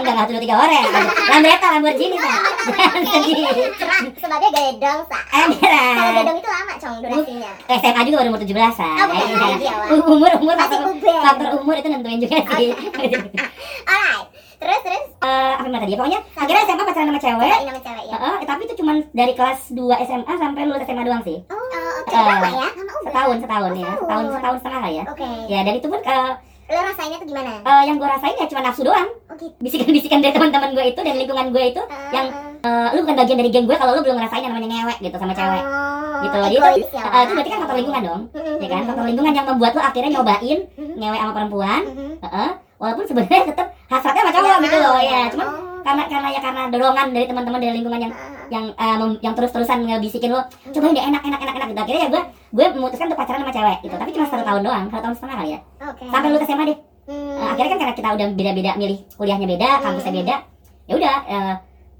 [0.01, 0.85] enggak enggak tuh tiga orang
[1.29, 2.33] Lambretta Lamborghini sa
[2.67, 3.37] jangan sedih
[3.75, 5.19] Cerot sebagai gedong, sa.
[5.31, 7.51] Eh, Kalau gedong itu lama, Cong, durasinya.
[7.71, 12.39] SMA juga baru umur 17 an Oh, ya, umur umur faktor umur itu nentuin juga
[12.51, 12.71] sih
[13.85, 14.27] Alright.
[14.65, 15.05] Terus, terus.
[15.21, 18.17] Eh, apa yang tadi ya pokoknya akhirnya SMA pacaran sama cewek sama cewek ya.
[18.17, 21.57] Heeh, tapi itu cuman dari kelas 2 SMA sampai lulus SMA doang sih Oh,
[22.01, 22.11] oke.
[22.11, 22.69] Eh, Lama ya?
[22.71, 23.05] Lama udah.
[23.05, 24.01] setahun setahun ya setahun.
[24.01, 25.29] setahun setahun setengah lah ya Oke.
[25.47, 26.31] ya dan itu pun eh,
[26.65, 27.53] Lo rasainnya tuh gimana?
[27.61, 29.53] eh, yang gue rasain ya cuma nafsu doang Oh, gitu.
[29.59, 32.27] bisikan-bisikan dari teman-teman gue itu dan lingkungan gue itu yang
[32.59, 34.97] Eh, eh, lu bukan bagian dari geng gue kalau lu belum ngerasain yang namanya ngewek
[35.03, 36.49] gitu sama cewek Oh, gitu loh.
[36.49, 36.57] Jadi
[36.89, 38.23] ya, Eh, itu berarti kan faktor lingkungan dong
[38.57, 40.59] ya kan faktor lingkungan yang membuat lu akhirnya nyobain
[40.95, 42.13] ngewek sama perempuan Mhm.
[42.23, 42.51] Heeh.
[42.85, 45.81] Walaupun sebenarnya tetap hasratnya sama cowok Nggak gitu loh ya cuman Oh.
[45.85, 48.65] karena karena ya karena dorongan dari teman-teman dari lingkungan yang Ah, yang
[49.01, 51.69] mem- yang terus-terusan ngebisikin lo cobain deh enak enak enak enak.
[51.69, 51.81] Gitu.
[51.81, 53.95] Akhirnya ya gue gue memutuskan untuk pacaran sama cewek gitu.
[53.97, 55.61] Tapi cuma satu tahun doang satu tahun setengah kali ya.
[55.83, 56.05] Oke.
[56.09, 56.79] sampai lulus SMA deh.
[57.05, 57.37] Hmm.
[57.37, 60.37] Eh, akhirnya kan karena kita udah beda-beda milih kuliahnya beda kampusnya beda
[60.85, 61.55] ya udah eh,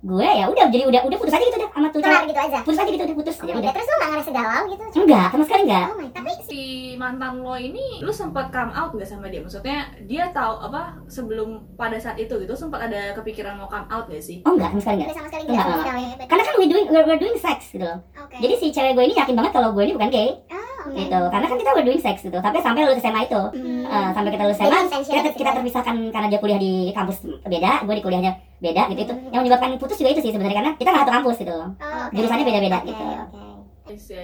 [0.05, 2.41] gue ya udah jadi udah udah putus aja gitu deh sama tuh Kelar cewek gitu
[2.43, 2.59] aja.
[2.61, 3.35] putus aja gitu udah putus.
[3.35, 3.73] Oh ya udah.
[3.73, 4.85] Terus lo gak ngerasa galau gitu?
[5.01, 5.87] enggak sama sekali enggak.
[5.87, 6.61] Oh my Tapi si
[6.95, 9.41] mantan lo ini lu sempat come out gak sama dia?
[9.41, 14.05] Maksudnya dia tahu apa sebelum pada saat itu gitu sempat ada kepikiran mau come out
[14.07, 14.45] gak sih?
[14.45, 15.09] Oh enggak sama sekali enggak.
[15.09, 16.29] Udah sama sekali Enggak, gak enggak.
[16.29, 17.99] karena kan we doing we're, we're doing sex gitu loh.
[18.15, 18.37] Oke.
[18.37, 20.31] jadi si cewek gue ini yakin banget kalau gue ini bukan gay.
[20.47, 20.95] Oh, oke.
[20.95, 23.85] gitu karena kan kita we're doing sex gitu tapi sampai lulus SMA itu Hmm.
[23.85, 25.57] Eh, sampai kita lulus SMA kita, kita situ.
[25.57, 29.31] terpisahkan karena dia kuliah di kampus beda gue di kuliahnya beda gitu itu Hmm.
[29.31, 31.85] yang menyebabkan putus juga itu sih sebenarnya karena kita nggak satu kampus gitu loh Oh,
[32.05, 32.15] oke.
[32.15, 33.05] jurusannya beda-beda Oke, gitu.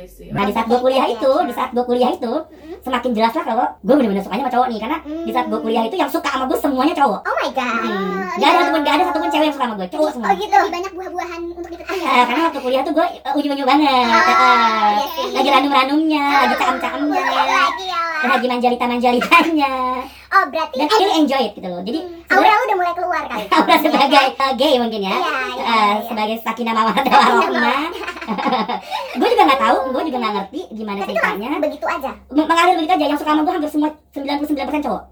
[0.07, 0.31] see.
[0.31, 2.33] Nah di saat gue kuliah itu, di saat gue kuliah itu
[2.81, 5.83] semakin jelas lah kalau gue bener-bener sukanya sama cowok nih karena di saat gue kuliah
[5.83, 7.21] itu yang suka sama gue semuanya cowok.
[7.21, 7.81] Oh my god.
[7.81, 8.21] Hmm.
[8.33, 10.27] Gak ada satupun gak ada satupun cewek yang suka sama gue, cowok semua.
[10.27, 10.57] Oh gitu.
[10.57, 12.01] Lebih banyak buah-buahan untuk dipetik.
[12.01, 14.09] Eh, karena waktu kuliah tuh gue uh, unyu-unyu banget.
[14.11, 15.27] Oh, Eh, iya sih.
[15.31, 18.03] lagi ranum-ranumnya, lagi cakam-cakamnya, Lagi ya.
[18.23, 19.73] lagi manjalita-manjalitanya,
[20.31, 21.81] Oh berarti dan really enjoy it gitu loh.
[21.81, 23.45] Jadi aura sebenarnya lu udah mulai keluar kali.
[23.57, 25.87] Aura sebagai uh, gay mungkin ya, Iya, iya, Eh, iya.
[26.07, 27.83] sebagai sakinah mawaddah warahmah.
[29.13, 31.49] gue juga nggak tahu, gue juga nggak ngerti gimana Tapi itu ceritanya.
[31.59, 32.11] begitu aja.
[32.31, 35.03] Meng- mengalir begitu aja yang suka sama gue hampir semua 99% cowok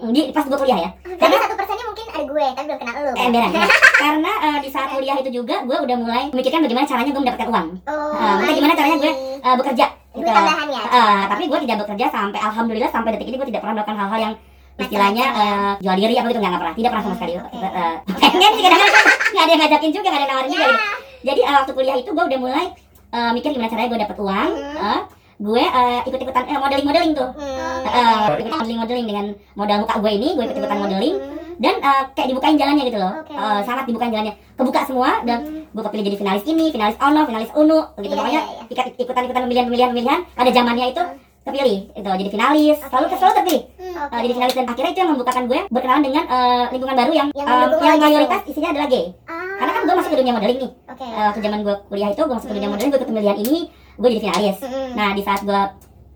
[0.00, 0.10] Oh my god.
[0.10, 3.10] di pas gue kuliah ya Jadi satu persennya mungkin ada gue, tapi belum kenal lu.
[3.10, 3.64] eh emberan ya.
[4.02, 7.48] karena eh, di saat kuliah itu juga gue udah mulai memikirkan bagaimana caranya gue mendapatkan
[7.48, 8.12] uang Oh.
[8.12, 10.30] Eh, maksudnya gimana caranya gue eh, bekerja Duit gitu.
[10.32, 10.82] tambahan ya.
[10.82, 14.20] Eh, tapi gue tidak bekerja sampai alhamdulillah sampai detik ini gue tidak pernah melakukan hal-hal
[14.20, 14.34] yang
[14.76, 17.56] istilahnya eh, jual diri apa gitu nggak pernah tidak pernah sama sekali Oke.
[17.58, 18.94] Eh, pengen sih kadang-kadang
[19.30, 20.70] nggak ada yang ngajakin juga nggak ada yang nawarin juga Ya.
[20.70, 20.82] gitu.
[21.22, 22.66] jadi eh, waktu kuliah itu gue udah mulai
[23.10, 24.80] eh, mikir gimana caranya gue dapet uang Hmm.
[24.80, 25.00] Eh,
[25.40, 27.80] gue eh, ikut-ikutan eh, modeling-modeling tuh Hmm.
[27.82, 29.24] Eh, ikut modeling modeling dengan
[29.54, 30.84] modal muka gue ini gue ikut ikutan Hmm.
[30.84, 31.16] modeling
[31.56, 33.32] dan eh, kayak dibukain jalannya gitu loh Oke.
[33.32, 35.64] Eh, sangat dibukain jalannya kebuka semua dan Hmm.
[35.66, 38.62] gue kepilih jadi finalis ini finalis ono finalis unu gitu Iya, pokoknya iya.
[38.66, 41.02] ikut ikutan ikutan pemilihan pemilihan pemilihan pada zamannya itu
[41.40, 43.16] kepilih itu jadi finalis selalu Oke.
[43.16, 44.16] selalu terpilih Hmm, Eh, oke.
[44.20, 47.46] jadi finalis dan akhirnya itu yang membukakan gue berkenalan dengan eh, lingkungan baru yang Yang
[47.46, 49.40] eh, mendukung yang mayoritas isinya adalah gay Ah.
[49.56, 51.04] karena kan gue masuk ke dunia modeling nih Oke.
[51.06, 53.60] Eh, waktu zaman gue kuliah itu gue masuk ke dunia modeling gue ikut pemilihan ini
[54.00, 54.90] gue jadi finalis Hmm.
[54.92, 55.60] nah di saat gue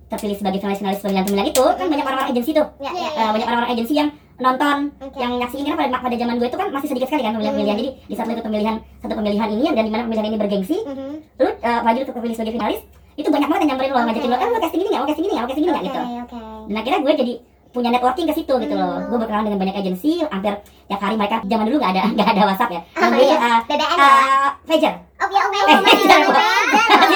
[0.07, 3.47] terpilih sebagai finalis finalis pemilihan itu kan banyak orang-orang agensi tuh Ya, ya, Eh, banyak
[3.47, 5.16] orang-orang agensi yang nonton Oke.
[5.16, 7.90] yang nyaksiin karena pada pada zaman gue itu kan masih sedikit sekali kan pemilihan-pemilihan jadi
[8.03, 11.14] di saat lu ikut pemilihan satu pemilihan ini dan di mana pemilihan ini bergengsi Mhm.
[11.37, 12.81] lu uh, maju lu kepilih sebagai finalis
[13.14, 14.07] itu banyak banget yang nyamperin lo Oke.
[14.09, 15.81] ngajakin lo eh lo casting ini nggak mau casting ini nggak mau casting ini nggak
[15.81, 16.38] Oke, gitu oke.
[16.64, 17.35] dan akhirnya gue jadi
[17.74, 19.06] punya networking ke situ gitu loh Hmm.
[19.06, 20.54] gue berkenalan dengan banyak agensi hampir
[20.87, 23.37] tiap hari mereka zaman dulu nggak ada nggak ada WhatsApp ya Oh, itu iya.
[23.37, 26.20] uh, BBM uh, pager Oh ya, oke, Eh, pager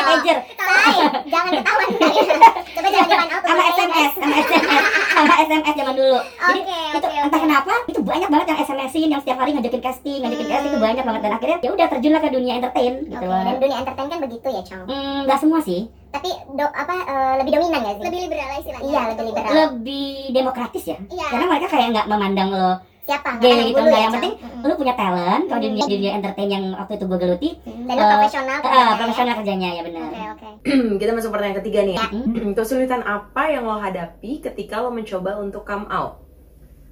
[0.01, 0.39] pager.
[0.57, 1.89] pager jangan ketahuan.
[2.75, 3.43] Coba jangan di out.
[3.45, 8.47] sama SMS sama SMS sama SMS zaman dulu jadi itu entah kenapa itu banyak banget
[8.47, 10.53] yang SMS-in yang setiap hari ngajakin casting ngajakin Hmm.
[10.55, 13.55] casting itu banyak banget dan akhirnya ya udah terjunlah ke dunia entertain gitu loh dan
[13.57, 14.85] dunia entertain kan begitu ya, Cong.
[14.87, 18.05] Hmm, nggak semua sih Tapi do, apa eh, lebih dominan gak sih?
[18.05, 18.87] Lebih liberal istilahnya.
[18.87, 19.51] Iya, lebih liberal.
[19.55, 21.27] lebih demokratis ya Iya.
[21.29, 22.71] karena mereka kayak nggak memandang lo
[23.05, 23.31] Siapa?
[23.39, 24.63] gay gitu nggak ya, yang penting Mm-mm.
[24.63, 25.89] lo punya talent kalau di dunia, Hmm.
[25.89, 28.53] di dunia entertain yang waktu itu gue geluti Dan lu Eh, profesional.
[28.53, 28.95] ah, kerjanya.
[28.95, 30.49] profesional kerjanya ya benar Oke, oke.
[31.01, 31.97] Kita masuk pertanyaan ketiga nih.
[31.99, 32.53] Hmm.
[32.57, 36.21] Kesulitan apa yang lo hadapi ketika lo mencoba untuk come out?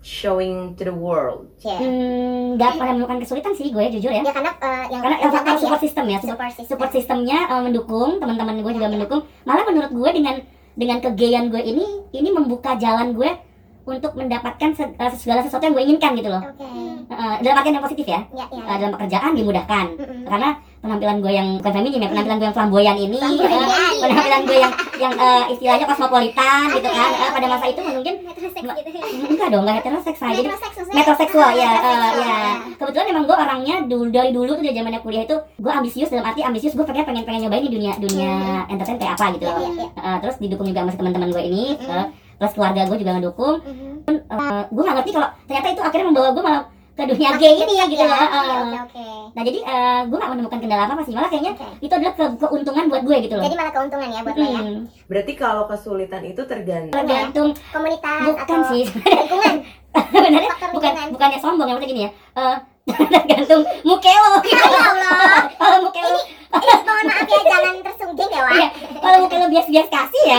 [0.06, 1.50] Showing to the world.
[1.66, 1.82] Yeah.
[1.82, 5.54] Hmm, pernah menemukan kesulitan sih gue jujur ya Ya karena eh, yang karena yang faktor
[5.58, 6.66] support system ya support, support system.
[6.70, 10.34] support sistemnya eh, mendukung teman-teman gue juga mendukung malah menurut gue dengan
[10.78, 13.34] dengan kegayan gue ini ini membuka jalan gue
[13.82, 16.95] untuk mendapatkan eh, segala sesuatu yang gue inginkan gitu loh Oke.
[17.08, 18.62] Eh, dalam artian yang positif ya Ya, ya.
[18.64, 20.26] Eh, dalam pekerjaan dimudahkan Mm-mm.
[20.26, 23.62] karena penampilan gue yang bukan feminim ya penampilan gue yang flamboyan ini Flamboyan.
[23.62, 28.14] eh, penampilan gue yang yang eh, istilahnya kosmopolitan gitu kan Eh, pada masa itu mungkin
[28.22, 28.98] Metroseks gitu.
[29.28, 30.54] enggak dong enggak heteroseks maksudnya?
[30.88, 31.70] metroseksual ya,
[32.16, 32.38] ya.
[32.74, 36.24] Kebetulan emang gue orangnya dulu dari dulu tuh dari zamannya kuliah itu gue ambisius dalam
[36.24, 38.34] arti ambisius gue pengen pengen pengen nyobain di dunia dunia
[38.66, 39.46] entertain kayak apa gitu.
[39.46, 39.88] Iya, iya, iya.
[39.96, 41.86] Eh, terus didukung juga sama teman-teman gue ini, Mm.
[41.88, 43.56] eh, plus keluarga gue juga ngedukung.
[44.06, 46.62] Eh, gue gak ngerti kalau ternyata itu akhirnya membawa gue malah
[46.96, 48.08] ke dunia gay ini Aktif gitu ya.
[48.08, 48.16] loh.
[48.16, 49.06] Oke, oke, oke.
[49.30, 51.68] Nah jadi eh, gue gak menemukan kendala apa sih malah kayaknya Oke.
[51.78, 53.44] itu adalah ke- keuntungan buat gue gitu loh.
[53.44, 54.60] Jadi malah keuntungan ya buat lo ya.
[54.64, 59.54] Hmm, Berarti kalau kesulitan itu tergantung tergantung Komunitas bukan atau sih lingkungan.
[59.92, 62.56] Faktor bukan bukannya sombong yang gini ya Eh,
[63.12, 64.56] tergantung mukelo gitu.
[64.56, 65.20] Ya Allah.
[65.60, 68.52] kalau mukelo Ini mohon maaf ya jangan tersungging ya, Wak.
[68.54, 70.38] Iya, kalau mukelo bias-bias kasih ya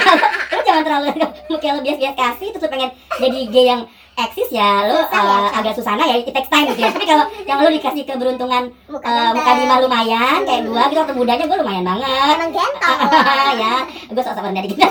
[0.52, 1.10] lu jangan terlalu
[1.48, 3.82] mukelo bias-bias kasih terus pengen jadi gay yang
[4.16, 6.88] eksis ya lu Susah ya, eh, agak susana ya it takes time gitu ya.
[6.88, 11.44] Tapi kalau yang lu dikasih keberuntungan Muka eh, lima lumayan kayak gua gitu waktu mudanya
[11.44, 12.34] gua lumayan banget.
[12.34, 12.98] Emang gentong
[13.62, 13.74] ya
[14.08, 14.78] gua sok-sok rendah dikit.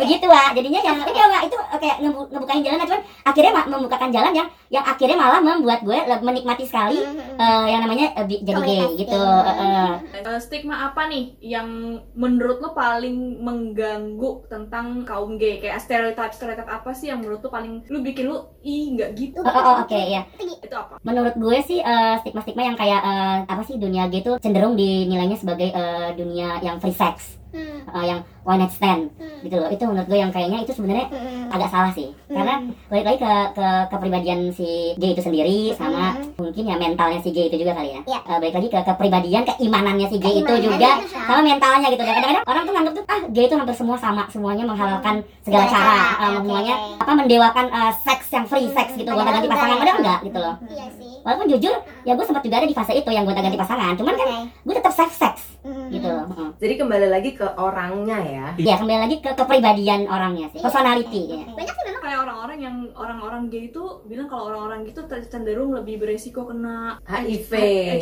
[0.00, 4.32] Begitu wa jadinya yang ini wa itu kayak ngebu- ngebukain jalan cuman akhirnya membukakan jalan
[4.32, 7.36] yang yang akhirnya malah membuat gue menikmati sekali Mhm.
[7.36, 9.18] eh, yang namanya eh, jadi gay gitu.
[9.20, 9.90] Eh, eh.
[10.22, 11.68] Eh, stigma apa nih yang
[12.14, 15.58] menurut lo paling mengganggu tentang kaum gay?
[15.58, 19.40] Kayak stereotip stereotip apa sih yang menurut lo paling lu bikin lu ih nggak gitu.
[19.42, 20.22] Oh, oh, oh, oke ya
[20.70, 20.94] itu apa?
[21.02, 25.34] Menurut gue sih eh, stigma-stigma yang kayak eh, apa sih dunia gay itu cenderung dinilainya
[25.34, 27.42] sebagai eh, dunia yang free sex.
[27.50, 30.72] Hmm, eh, yang one night stand hmm, gitu loh itu menurut gue yang kayaknya itu
[30.72, 31.48] sebenarnya hmm.
[31.48, 32.54] agak salah sih karena
[32.86, 37.46] balik lagi ke ke kepribadian si gay itu sendiri sama mungkin ya mentalnya si gay
[37.46, 38.20] itu juga kali ya Iya.
[38.20, 41.06] Eh, balik lagi ke kepribadian keimanannya si gay itu juga iya.
[41.22, 44.22] sama mentalnya gitu dan kadang-kadang orang tuh nganggap tuh ah gay itu hampir semua sama
[44.26, 46.38] semuanya menghalalkan segala Segala cara cara, eh, oke.
[46.40, 50.00] semuanya apa mendewakan eh, seks yang free sex gitu gonta ganti pasangan padahal ya.
[50.00, 51.14] enggak gitu loh Iya sih.
[51.20, 54.14] walaupun jujur ya gue sempat juga ada di fase itu yang gonta ganti pasangan cuman
[54.14, 55.92] kan gue tetap safe sex Hmm.
[55.92, 56.48] gitu loh Heeh.
[56.56, 58.39] Jadi kembali lagi ke orangnya ya.
[58.58, 58.76] Ya.
[58.80, 60.60] Kembali lagi ke kepribadian orangnya sih.
[60.60, 61.44] Personality ya.
[61.52, 65.94] Banyak sih memang kayak orang-orang yang orang-orang gay itu bilang kalau orang-orang gitu cenderung lebih
[65.96, 67.50] beresiko kena HIV.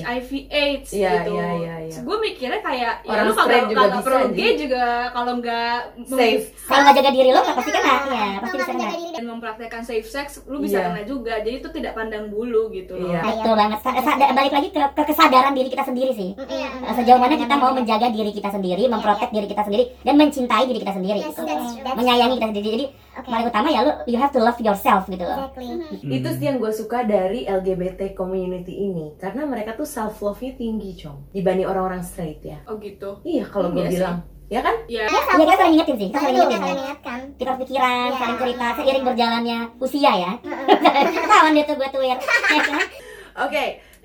[0.00, 1.36] HIV AIDS Iya, gitu.
[1.36, 1.98] iya, iya, iya.
[2.00, 5.76] Gue mikirnya kayak ya Orang lu kagak juga kagak bisa, perlu gay juga kalau nggak
[6.08, 6.44] Safe.
[6.64, 9.82] kalau nggak jaga diri lo pasti kena ya pasti Kalau bisa nggak kena dan mempraktekkan
[9.84, 10.86] safe sex lu bisa Iya.
[10.88, 13.20] kena juga jadi itu tidak pandang bulu gitu loh Iya.
[13.20, 16.68] betul banget Sa- sa- balik lagi ke, ke kesadaran diri kita sendiri sih Iya.
[16.80, 20.64] Eh, sejauh mana kita mau menjaga diri kita sendiri, memprotek diri kita sendiri, dan mencintai
[20.64, 21.42] diri kita sendiri, Yes, gitu.
[21.44, 22.68] that's- that's- menyayangi kita sendiri.
[22.70, 22.86] Jadi
[23.18, 23.28] Oke.
[23.28, 25.50] paling utama ya lu you have to love yourself gitu loh.
[25.50, 26.14] Exactly.
[26.14, 30.94] Itu sih yang gue suka dari LGBT community ini karena mereka tuh self love-nya tinggi,
[30.96, 31.31] Cong.
[31.31, 32.59] Dibanding orang-orang straight ya.
[32.64, 33.96] oh gitu Iya, kalau gue Iya sih.
[33.96, 34.18] bilang.
[34.48, 34.81] Ya kan?
[34.87, 36.57] ya Dia Ya self kita saling ingetin sih, kita saling Aduh, ingetin.
[36.57, 36.81] kita ya.
[36.81, 37.18] ingatkan.
[37.35, 38.16] Kita pikiran, Iya.
[38.16, 40.33] saling cerita seiring berjalannya usia ya.
[41.14, 42.16] Ketahuan dia tuh gue tuir.
[42.48, 42.81] Ya kan?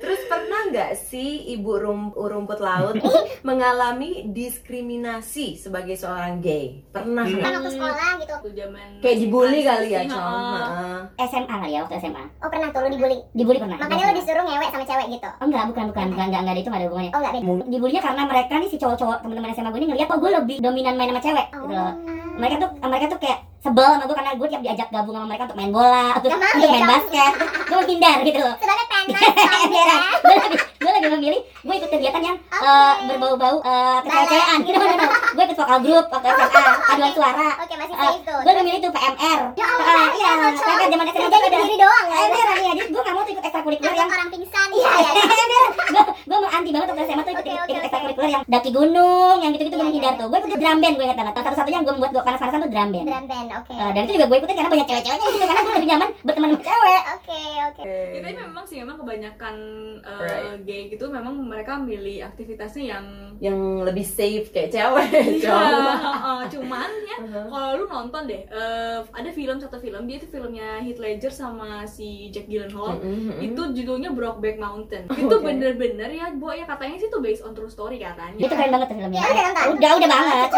[0.03, 2.99] Terus pernah nggak sih ibu rum- rumput laut
[3.47, 6.83] mengalami diskriminasi sebagai seorang gay?
[6.89, 7.51] Pernah Kan nggak?
[7.55, 8.31] waktu sekolah gitu.
[8.33, 10.99] waktu zaman Kayak dibully kali ya, Cong?
[11.17, 12.23] SMA kali ya waktu SMA.
[12.37, 13.17] Oh pernah tuh lu dibully.
[13.31, 13.77] Dibully pernah.
[13.77, 15.29] Makanya lu disuruh ngewek sama cewek gitu.
[15.31, 17.11] Oh enggak, bukan, bukan, bukan, enggak, enggak, itu enggak ada hubungannya.
[17.11, 17.63] Oh enggak beda.
[17.69, 20.93] Dibulinya karena mereka nih si cowok-cowok teman-teman SMA gue ini ngeliat kok gue lebih dominan
[20.93, 21.63] main sama cewek Oh.
[21.63, 21.93] gitu loh.
[22.33, 25.43] mereka tuh mereka tuh kayak sebel sama gue karena gue tiap diajak gabung sama mereka
[25.47, 27.32] untuk main bola untuk, mau untuk ya, main basket.
[27.63, 28.56] Gue menghindar gitu loh.
[28.60, 29.04] Nonton
[29.71, 29.97] ya.
[30.19, 34.60] gue lebih gue lebih memilih gue ikut kegiatan yang eh, berbau-bau uh, kecewaan.
[34.62, 37.47] Gitu no, no, gue ikut vokal grup waktu SMA paduan suara.
[37.63, 38.39] Oke masih Eh, tuh.
[38.43, 42.17] gue memilih tuh PMR Ya Ah, Allah, iya ya zaman SMA ada diri doang ya.
[42.19, 44.67] Ya jadi gue gak mau tuh ikut ekstrakurikuler yang orang pingsan.
[44.73, 45.12] Iya ya.
[45.93, 49.52] gue gue mau anti banget waktu SMA tuh ikut ikut, ekstrakurikuler yang daki gunung yang
[49.56, 50.19] gitu-gitu gue Iya, menghindar iya.
[50.19, 50.28] tuh.
[50.28, 51.34] Gue ikut drum band gue ingat banget.
[51.38, 53.06] Satu-satunya yang gue membuat gue panas-panasan tuh drum band.
[53.08, 53.47] Drum band.
[53.55, 53.71] Oke.
[53.71, 56.49] Eh, dan itu juga gue ikutin karena banyak cewek-ceweknya gitu karena gue lebih nyaman berteman
[56.49, 57.81] sama cewek Oke oke.
[57.83, 59.55] Ya, tapi memang sih memang kebanyakan
[60.01, 60.59] uh, Right.
[60.63, 65.51] gay gitu memang mereka milih aktivitasnya yang Yang lebih safe kayak cewek, Iya,
[65.99, 66.39] heeh.
[66.53, 67.45] cuman ya Uh-huh.
[67.47, 71.85] kalau lu nonton deh eh, ada film satu film dia itu filmnya Heath Ledger sama
[71.85, 73.39] si Jack Gyllenhaal Mm-mm, mm-mm.
[73.39, 75.39] itu judulnya Brokeback Mountain itu Oke.
[75.39, 78.87] bener-bener ya bu ya katanya sih itu based on true story katanya itu keren banget
[78.87, 80.57] tuh filmnya Ya, udah udah udah banget Itu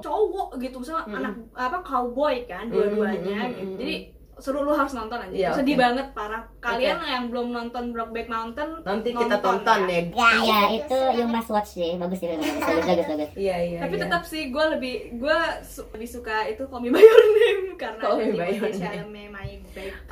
[0.00, 1.18] cowok gitu misalnya Mm-mm.
[1.18, 3.80] anak apa cowboy kan dua-duanya Mm-mm, gitu mm-mm.
[3.80, 3.96] jadi
[4.38, 5.82] seru lu harus nonton aja Iya, sedih oke.
[5.82, 9.98] banget parah kalian yang belum nonton Brokeback Mountain Nanti kita tonton ya.
[9.98, 10.02] ya.
[10.06, 13.78] Ya, iya itu you must watch sih bagus sih bagus bagus bagus Iya, iya.
[13.82, 14.02] tapi iya.
[14.06, 17.98] tetap sih gue lebih gue su- lebih suka itu Call Me By Your Name karena
[17.98, 19.58] Call Me By Your Name.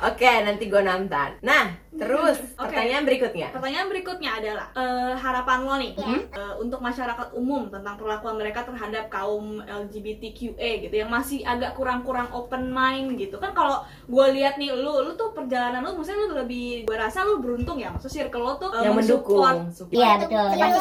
[0.03, 1.29] Oke, nanti gue nonton.
[1.39, 1.63] Nah,
[1.97, 2.63] Terus Oke.
[2.63, 3.47] pertanyaan berikutnya.
[3.49, 6.07] Pertanyaan berikutnya adalah eh, harapan lo nih Iya.
[6.29, 12.29] eh, untuk masyarakat umum tentang perlakuan mereka terhadap kaum LGBTQA gitu yang masih agak kurang-kurang
[12.31, 16.37] open mind gitu kan kalau gue lihat nih lu lu tuh perjalanan lu maksudnya lu
[16.37, 19.57] lebih gue rasa lu beruntung ya maksudnya circle lo tuh eh, Yang mendukung.
[19.69, 19.91] support.
[19.91, 20.47] Iya betul.
[20.47, 20.79] Gitu.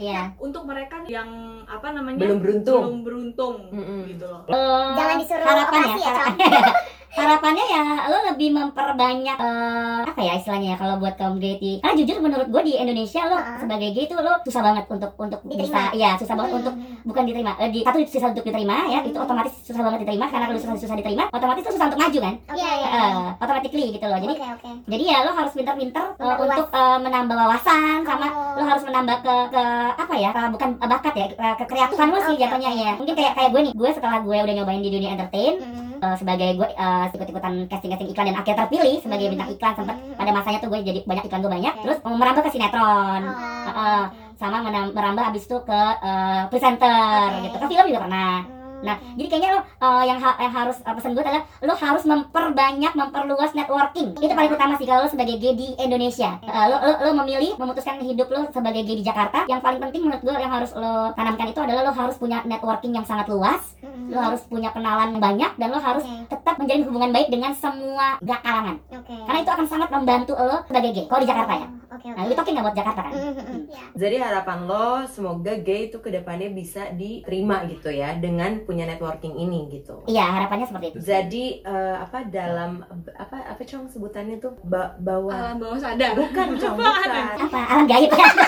[0.00, 0.22] Iya.
[0.38, 1.28] untuk mereka yang
[1.64, 2.82] apa namanya Belum beruntung.
[2.82, 4.00] belum beruntung Mm-mm.
[4.06, 6.76] gitu loh Eh, Jangan disuruh operasi ya, hara-
[7.12, 11.78] harapannya ya lo lebih memperbanyak eh, apa ya istilahnya ya kalau buat kaum gay di-
[11.78, 13.58] karena jujur menurut gue di Indonesia lo Ah.
[13.58, 15.60] sebagai gay itu lo susah banget untuk untuk Diterima.
[15.62, 16.60] bisa ya susah banget Hmm.
[16.60, 20.26] untuk bukan diterima Eh, di satu susah untuk diterima ya itu otomatis susah banget diterima
[20.26, 22.88] karena kalau susah susah diterima otomatis lo susah untuk maju kan Iya, iya.
[22.88, 24.70] Eh, automatically gitu loh jadi Oke, oke.
[24.88, 26.40] jadi ya lo harus pintar-pintar eh, Luas.
[26.40, 28.56] untuk eh, menambah wawasan sama Oh.
[28.56, 29.62] lo harus menambah ke ke
[29.94, 33.32] apa ya ke- bukan bakat ya ke, kreatifan lo sih Oke, jatuhnya ya mungkin kayak
[33.34, 35.91] kayak gue nih gue setelah gue udah nyobain di dunia entertain Hmm.
[36.02, 39.32] Eh, sebagai gue eh, ikut-ikutan casting-casting iklan dan akhirnya terpilih sebagai Hmm.
[39.32, 40.14] bintang iklan sempet Hmm.
[40.14, 43.34] pada masanya tuh gue jadi banyak iklan gue banyak terus mau merambah ke sinetron Oh,
[43.64, 44.02] Heeh.
[44.04, 44.16] oke.
[44.34, 44.58] sama
[44.90, 47.42] merambah abis itu ke eh, presenter Oke.
[47.44, 49.14] gitu ke film juga pernah Hmm, Nah, oke.
[49.16, 52.92] jadi kayaknya lo eh, yang ha- yang harus uh, pesan gue adalah lo harus memperbanyak,
[52.92, 54.08] memperluas networking.
[54.14, 56.38] Itu paling utama sih kalau lo sebagai gay di Indonesia.
[56.42, 59.46] Eh, lo, lo, lo memilih memutuskan hidup lo sebagai gay di Jakarta.
[59.46, 62.92] Yang paling penting menurut gue yang harus lo tanamkan itu adalah lo harus punya networking
[62.92, 63.78] yang sangat luas.
[63.80, 64.10] Hmm.
[64.10, 66.26] Lo harus punya kenalan yang banyak dan lo harus Oke.
[66.28, 68.76] tetap menjalin hubungan baik dengan semua gak kalangan.
[68.90, 69.14] Oke.
[69.14, 71.06] Karena itu akan sangat membantu lo sebagai gay.
[71.06, 71.68] Kalau di Jakarta ya.
[71.92, 72.28] Oke, Nah, oke.
[72.28, 73.12] lu talking about Jakarta kan?
[73.12, 73.60] Hmm, hmm, hmm.
[73.68, 73.84] Iya.
[73.94, 79.34] Jadi harapan lo semoga gay itu ke depannya bisa diterima gitu ya dengan punya networking
[79.34, 80.00] ini gitu.
[80.04, 80.98] Iya, harapannya seperti itu.
[81.02, 82.80] Jadi eh, apa dalam
[83.12, 87.08] apa apa cong sebutannya tuh ba- bawah alam bawah sadar bukan cong bukan
[87.38, 87.58] Apa?
[87.68, 88.32] Alam gaib kan?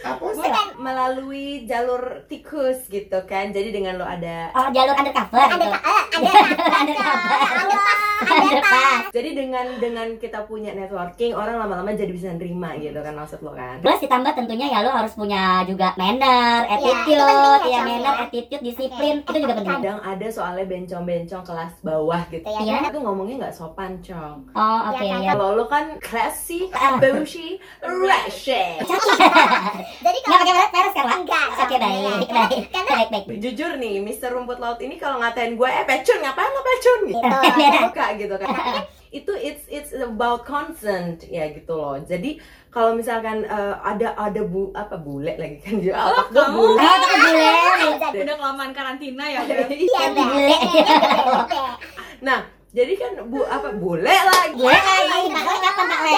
[0.00, 3.48] apa sih melalui jalur tikus gitu kan.
[3.48, 5.68] Jadi dengan lo ada Oh, jalur undercover Ada gitu.
[5.70, 6.30] ada
[6.76, 7.40] Undercover.
[7.40, 7.78] ada
[8.20, 9.10] Underpass.
[9.10, 13.52] jadi dengan dengan kita punya networking orang lama-lama jadi bisa nerima gitu kan maksud lo
[13.52, 13.80] kan.
[13.80, 18.14] Plus ditambah tentunya ya lo harus punya juga manner, itu attitude, ya, ya Cong, manner,
[18.14, 18.24] ya.
[18.24, 19.69] attitude, disiplin itu juga penting.
[19.72, 22.44] Kadang ada soalnya bencong-bencong kelas bawah gitu.
[22.44, 22.86] Iya.
[22.86, 24.50] Itu ngomongnya nggak sopan, Cong.
[24.50, 25.20] Oh oke Iya, kan?
[25.20, 25.30] ya.
[25.30, 26.98] Kalau lo kan classy, Ah.
[27.02, 28.82] bougie, ratchet.
[28.82, 31.16] Jadi Nggak kalau pakai peres kan, Wak?
[31.18, 31.46] enggak.
[31.52, 32.14] Oke baik, Iya.
[32.30, 33.38] baik, baik, baik.
[33.38, 37.00] Jujur nih, Mister Rumput Laut ini kalau ngatain gue, eh pecun, ngapain lo pecun?
[37.06, 37.18] Gitu.
[37.20, 37.78] Gitu.
[37.82, 38.48] Suka gitu kan.
[39.10, 41.98] itu it's it's about consent ya gitu loh.
[41.98, 42.38] Jadi
[42.70, 46.54] kalau misalkan eh, ada ada bu apa bule lagi kan juga Oh, otak kamu?
[46.54, 46.78] bule.
[46.80, 48.22] Tapi bule.
[48.22, 49.40] udah kelamaan karantina ya?
[49.42, 50.46] Iya, bule.
[51.36, 51.60] Oke.
[52.20, 52.38] Nah,
[52.70, 54.54] jadi kan bu apa bule lagi.
[54.54, 54.70] Bule
[55.04, 56.14] lagi, Pak Le kapan Pak Le?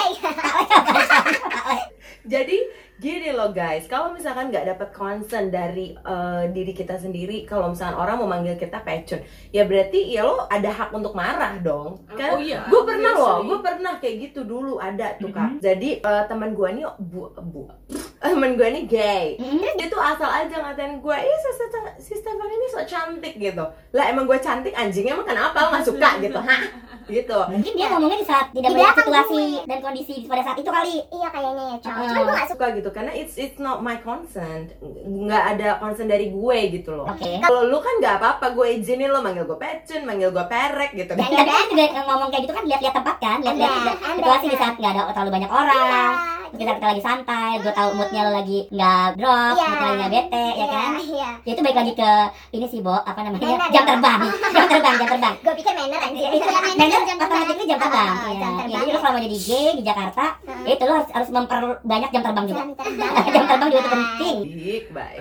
[2.23, 2.57] Jadi
[3.01, 7.97] gini loh guys, kalau misalkan nggak dapat concern dari eh, diri kita sendiri, kalau misalkan
[7.97, 12.05] orang mau manggil kita pecun, ya berarti ya lo ada hak untuk marah dong.
[12.13, 15.59] Kan oh iya gue pernah loh, gue pernah kayak gitu dulu ada tuh kak.
[15.59, 17.61] Jadi eh, teman gue nih bu bu
[18.21, 19.25] teman gue nih gay.
[19.41, 19.73] Hmm.
[19.77, 21.51] Dia tuh asal aja ngatain gue, ih si,
[21.99, 23.65] si Stefan ini so cantik gitu.
[23.93, 26.61] Lah emang gue cantik anjingnya emang kenapa lo nggak suka gitu, hah?
[27.05, 27.39] Gitu.
[27.49, 30.95] Mungkin dia ngomongnya di saat tidak melihat situasi dan kondisi pada saat itu kali.
[31.05, 31.93] Iya kayaknya ya, Cong.
[31.93, 31.99] Ah.
[32.03, 32.65] Cuman gue gak suka.
[32.73, 34.71] gitu karena it's it's not my consent
[35.03, 37.37] nggak ada consent dari gue gitu loh Oke.
[37.37, 41.11] kalau lu kan nggak apa-apa gue izinin lo manggil gue pecun manggil gue perek gitu
[41.11, 44.57] kan Tapi kan juga ngomong kayak gitu kan lihat-lihat tempat kan, lihat-lihat ada, situasi di
[44.57, 45.75] saat nggak ada terlalu banyak orang.
[45.83, 46.31] Iya.
[46.53, 49.65] Terus kita, kita lagi santai, gue tahu moodnya lo lagi nggak drop, Iya.
[49.65, 50.91] moodnya lagi nggak bete, ya Iya, kan?
[50.93, 51.29] Iya.
[51.41, 52.11] Ya itu baik lagi ke
[52.51, 53.41] ini sih, Bo, apa namanya?
[53.43, 53.89] Manner, jam ya?
[53.89, 54.19] terbang.
[54.55, 55.33] jam terbang, jam terbang.
[55.41, 56.29] Gue pikir manner anjir.
[56.29, 56.45] itu
[56.93, 58.11] Iya, manner jam jam terbang.
[58.13, 58.39] Oh, Iya.
[58.39, 58.71] Jam Ya, terbang.
[58.75, 60.23] jadi lo selama jadi gay di Jakarta,
[60.63, 62.59] ya itu lo harus, harus memperbanyak jam terbang juga.
[62.59, 63.11] Jam terbang.
[63.25, 64.37] jam terbang juga itu penting.
[64.43, 65.19] baik baik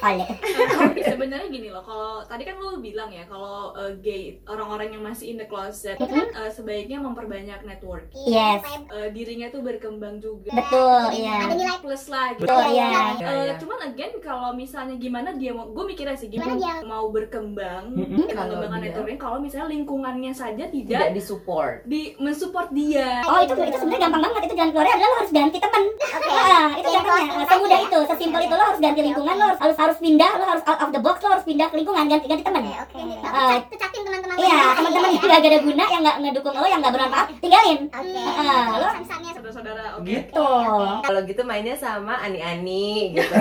[0.00, 0.28] Oleh.
[0.72, 5.02] Tapi sebenarnya gini loh, kalau tadi kan lu bilang ya kalau uh, gay orang-orang yang
[5.02, 8.06] masih in the closet itu kan uh, sebaiknya memperbanyak network.
[8.14, 8.62] Yes.
[8.86, 10.54] Uh, dirinya tuh berkembang juga.
[10.54, 11.34] Betul, Jadi iya.
[11.42, 12.48] Ada nilai Plus lah gitu.
[12.48, 12.88] Betul, Iya,
[13.20, 17.12] Uh, cuman again kalau misalnya gimana dia mau, gue mikirnya sih gimana, Gimana dia- mau
[17.12, 18.24] berkembang, Mm-mm.
[18.24, 23.20] eh, Kalau mengembangkan misalnya lingkungannya saja tidak tidak disupport di mensupport dia.
[23.22, 25.82] Oh itu itu sebenarnya gampang banget itu jalan keluarnya adalah lo harus ganti teman.
[25.84, 26.30] Oke.
[26.32, 27.28] Ah, itu Iya, gampangnya.
[27.28, 27.84] kalau Semudah ya.
[27.84, 30.80] itu, sesimpel itu lo harus ganti lingkungan, lo harus harus, harus pindah, lo harus out
[30.80, 32.62] of the box, lo harus pindah ke lingkungan, ganti ganti teman.
[32.64, 33.16] Oke, oke.
[33.22, 33.60] Ah.
[33.68, 34.36] Pecatin teman-teman.
[34.38, 37.78] Iya, teman-teman yang gak ada guna, yang gak ngedukung lo, yang gak bermanfaat, tinggalin.
[37.86, 38.22] Oke.
[38.40, 38.96] Ah, lo-
[39.32, 40.06] Saudara-saudara, oke.
[40.06, 41.02] gitu Oh.
[41.02, 43.34] kalau gitu mainnya sama ani-ani gitu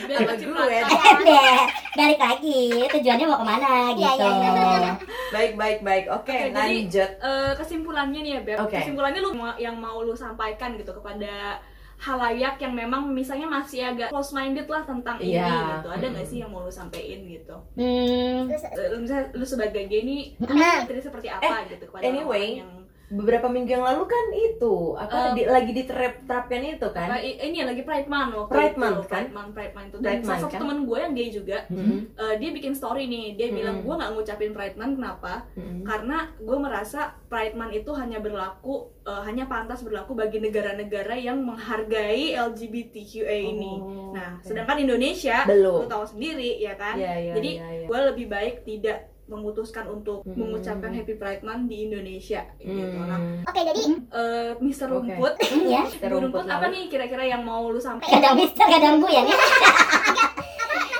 [0.00, 1.16] Biar Sama kecipratan.
[1.20, 1.46] gue.
[1.92, 4.26] Balik lagi, tujuannya mau ke mana Iya, gitu.
[4.26, 4.92] iya, iya.
[5.30, 8.76] baik baik baik oke Oke, jadi- lanjut Eh, kesimpulannya nih ya Beb, Oke.
[8.76, 11.62] kesimpulannya lu yang mau lu sampaikan gitu kepada
[11.96, 15.52] halayak yang memang misalnya masih agak close minded lah tentang ini Iya.
[15.76, 19.44] gitu ada nggak sih yang mau lu sampein gitu Hmm, Terus Eh, lu misalnya lu
[19.44, 20.82] sebagai gay ini Nah.
[20.82, 22.72] jadi seperti apa gitu kepada anyway, orang yang
[23.10, 27.58] beberapa minggu yang lalu kan itu apa Eh, di- lagi diterapkan itu kan Apa, ini
[27.60, 28.80] lagi Pride Month waktu Pride itu.
[28.80, 29.08] Month, kan?
[29.20, 29.98] Pride Month, Pride Month itu.
[29.98, 30.60] Dan Pride salah satu kan?
[30.60, 31.98] temen gue yang gay juga, Mhm.
[32.14, 33.26] eh, dia bikin story nih.
[33.34, 33.84] Dia bilang Mhm.
[33.84, 35.32] gue nggak ngucapin Pride Month kenapa?
[35.52, 35.82] Mhm.
[35.82, 41.42] Karena gue merasa Pride Month itu hanya berlaku, eh, hanya pantas berlaku bagi negara-negara yang
[41.42, 43.74] menghargai LGBTQA ini.
[43.74, 44.46] Oh, Nah, oke.
[44.46, 45.82] sedangkan Indonesia, Belum.
[45.82, 46.94] lu tahu sendiri ya kan?
[46.94, 47.86] Iya, iya, Jadi iya, iya.
[47.86, 50.34] gue lebih baik tidak memutuskan untuk Hmm.
[50.36, 52.98] mengucapkan Happy Pride Month di Indonesia gitu.
[52.98, 53.40] Nah, Hmm.
[53.42, 54.86] Oke, jadi eh, Mr.
[54.88, 55.14] Oke.
[55.14, 55.34] Rumput,
[55.72, 58.10] ya Bu Rumput apa nih kira-kira yang mau lu sampaikan?
[58.12, 59.36] kadang mister kadang bu ya nih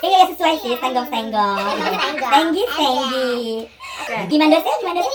[0.00, 1.60] iya sesuai sih tenggok tenggok
[2.24, 3.32] tenggi tenggi
[4.00, 4.16] Oke.
[4.26, 5.14] gimana sih gimana sih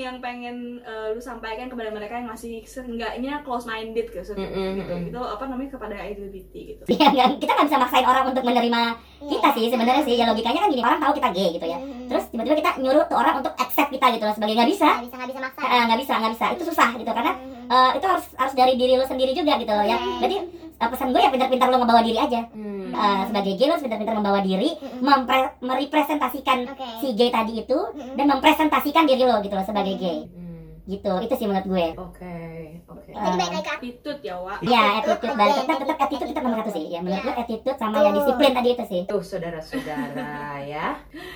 [0.00, 4.42] yang yang pengen eh, lu sampaikan kepada mereka yang masih seenggaknya close minded gitu, Mm,
[4.42, 5.02] mm, gitu, mm.
[5.06, 6.82] gitu apa namanya kepada LGBT gitu.
[6.90, 8.80] ya nggak- kita nggak bisa maksain orang untuk menerima
[9.22, 10.14] kita sih sebenarnya sih.
[10.14, 11.78] Ya logikanya kan gini orang tahu kita gay gitu ya.
[12.08, 14.88] Terus tiba-tiba kita nyuruh tuh orang untuk accept kita gitu loh sebagai nggak bisa.
[14.90, 15.60] Nggak bisa nggak bisa maksa.
[15.62, 16.46] Eh, nggak bisa nggak bisa.
[16.50, 17.10] Itu susah gitu.
[17.10, 17.32] Karena
[17.68, 19.98] eh, itu harus harus dari diri lo sendiri juga gitu loh ya.
[20.18, 20.36] Jadi
[20.80, 22.88] eh, pesan gue ya pintar-pintar lo ngebawa diri aja Hmm.
[22.90, 26.88] Eh, sebagai gay lo pintar-pintar membawa diri mempre- merepresentasikan Oke.
[26.98, 27.78] si gay tadi itu
[28.16, 30.49] dan mempresentasikan diri lo gitu loh sebagai gay Hmm.
[30.90, 32.36] Gitu itu sih menurut gue Oke,
[32.84, 33.08] oke.
[33.08, 34.58] Jadi balik lagi ke Attitude ya, Wak.
[34.60, 37.96] ya attitude balik tetap tetap attitude tetap nomor satu sih ya menurut gue attitude sama
[37.98, 40.32] yang disiplin tadi itu sih Tuh saudara-saudara
[40.72, 40.86] ya.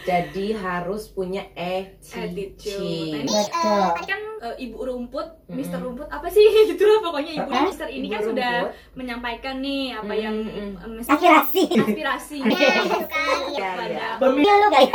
[0.03, 3.23] Jadi harus punya Attitude.
[3.23, 3.25] attitude.
[3.25, 5.29] Betul kan eh, Ibu Rumput.
[5.47, 5.79] Mr.
[5.79, 6.41] Rumput apa sih
[6.71, 7.65] gitu lah pokoknya Ibu dan?
[7.67, 7.89] Mr.
[7.89, 8.53] ini Ibu kan sudah
[8.93, 10.37] menyampaikan nih apa Mm, yang
[10.81, 13.39] eh, aspirasi aspirasi Ya, itu kan.
[13.53, 14.09] Ya, kepada ya.
[14.17, 14.87] pemilu kali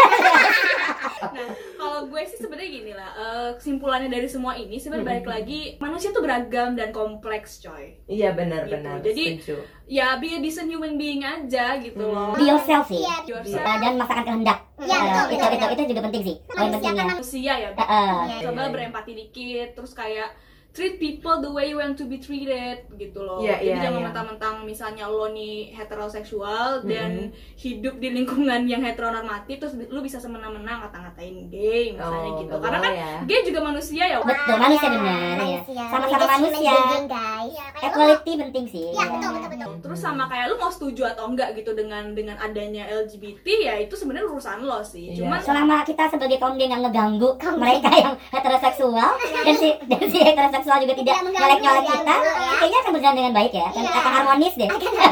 [1.20, 5.60] Nah, kalau gue sih sebenarnya gini lah, eh, kesimpulannya dari semua ini sebenarnya balik lagi
[5.78, 7.98] manusia tuh beragam dan kompleks, coy.
[8.06, 9.00] Iya benar-benar.
[9.00, 9.06] Gitu.
[9.08, 9.56] Jadi- setuju.
[9.86, 12.14] Ya be a decent human being aja gitu Hmm.
[12.14, 12.34] loh.
[12.34, 13.66] be yourself sih Yourself.
[13.66, 15.74] Dan masakan kehendak Iya, Eh, betul, itu betul, itu betul.
[15.76, 17.70] itu juga penting sih Manusia kan manusia ya.
[17.70, 17.76] Eh.
[17.76, 18.38] Iya.
[18.46, 18.72] Coba iya.
[18.72, 20.30] berempati dikit, terus kayak
[20.70, 23.42] treat people the way you want to be treated gitu loh.
[23.42, 24.06] Iya, Jadi iya, jangan iya.
[24.06, 30.78] mentang-mentang misalnya lo nih heteroseksual dan hidup di lingkungan yang heteronormatif terus lu bisa semena-mena
[30.80, 32.56] ngata-ngatain gay misalnya Oh, gitu.
[32.56, 33.12] Karena kan ya.
[33.26, 34.18] gay juga manusia ya.
[34.22, 35.84] betul manusia benar ya Manusia.
[35.90, 36.74] sama-sama manusia.
[37.10, 39.74] Iya, equality penting sih Iya, betul, betul, betul.
[39.82, 43.98] Terus sama kayak lu mau setuju atau enggak gitu dengan dengan adanya LGBT ya itu
[43.98, 45.12] sebenarnya urusan lo sih.
[45.12, 45.26] Iya.
[45.26, 49.12] Cuman selama kita sebagai kaum gay nggak ngeganggu mereka yang heteroseksual
[49.46, 52.52] dan si dan si heteroseksual juga tidak Tidak mengganggu, nyolek nyolek kita ya.
[52.54, 53.92] kayaknya akan berjalan dengan baik ya akan, Iya.
[53.96, 55.08] akan harmonis deh Iya,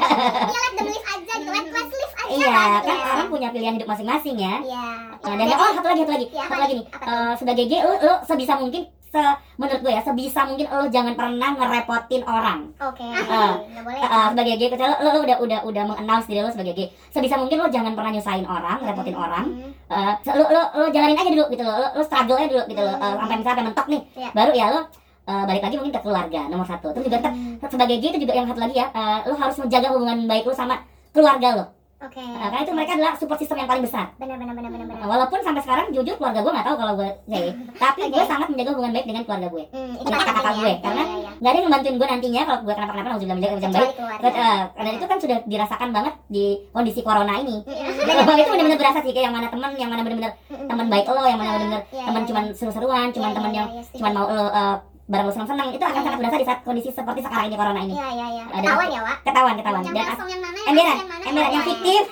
[0.48, 1.50] let them live aja gitu.
[1.50, 3.06] Let, live aja iya kan ya.
[3.14, 4.86] orang punya pilihan hidup masing-masing ya Iya.
[5.18, 7.94] Nah, dan oh satu lagi satu lagi Iya, satu lagi nih Eh, sebagai gay lo,
[7.98, 9.24] lo sebisa mungkin se
[9.56, 13.08] menurut gue ya sebisa mungkin lo jangan pernah ngerepotin orang Oke.
[13.08, 13.98] Nggak boleh.
[13.98, 16.88] Eh, eh, sebagai gay kecuali lo, lo udah udah udah mengannounce diri lo sebagai gay
[17.08, 19.72] sebisa mungkin lo jangan pernah nyusahin orang ngerepotin orang Hmm.
[19.88, 22.82] Eh, lo, lo, lo jalanin aja dulu gitu lo, lo, lo struggle aja dulu gitu
[22.82, 24.30] lo, Eh, sampai misalnya mentok nih, Iya.
[24.34, 24.82] baru ya lo
[25.28, 26.88] eh, balik lagi mungkin ke keluarga nomor satu.
[26.90, 27.60] Terus juga ntar, Hmm.
[27.68, 30.54] sebagai gay itu juga yang satu lagi ya, eh, lo harus menjaga hubungan baik lo
[30.54, 30.76] sama
[31.10, 31.66] keluarga lo,
[31.98, 32.22] Oke.
[32.22, 34.14] Eh, karena itu mereka adalah support system yang paling besar.
[34.16, 35.02] Benar benar benar benar benar.
[35.04, 38.30] walaupun sampai sekarang jujur keluarga gue nggak tahu kalau gue gay, tapi gue Oke.
[38.30, 39.64] sangat menjaga hubungan baik dengan keluarga gue.
[39.68, 40.78] Hmm, itu Iya, kakak penting gue, ya.
[40.80, 41.32] karena Iya, iya.
[41.38, 43.92] Gak ada yang ngebantuin gue nantinya kalau gue kenapa-kenapa harus bilang menjaga hubungan baik.
[43.98, 47.56] Terus, eh, karena itu kan sudah dirasakan banget di kondisi corona ini.
[47.66, 51.22] Dan itu benar-benar berasa sih kayak yang mana teman, yang mana benar-benar teman baik lo,
[51.24, 54.12] yang mana benar-benar Iya, teman iya, cuman seru-seruan, cuman Iya, teman iya, yang iya, cuman
[54.14, 54.76] mau lo eh,
[55.08, 56.20] bareng lo senang-senang itu akan Iya, sangat iya.
[56.20, 57.94] berasa di saat kondisi seperti sekarang ini corona ini.
[57.94, 58.44] Iya iya iya.
[58.50, 59.18] Ketahuan ya, Wak.
[59.24, 59.82] Ketahuan, ketahuan.
[59.82, 60.60] Yang Dan kosong yang mana?
[60.60, 61.24] emberan, yang mana?
[61.24, 61.70] emberan yang Iya, iya.
[61.70, 62.04] fiktif,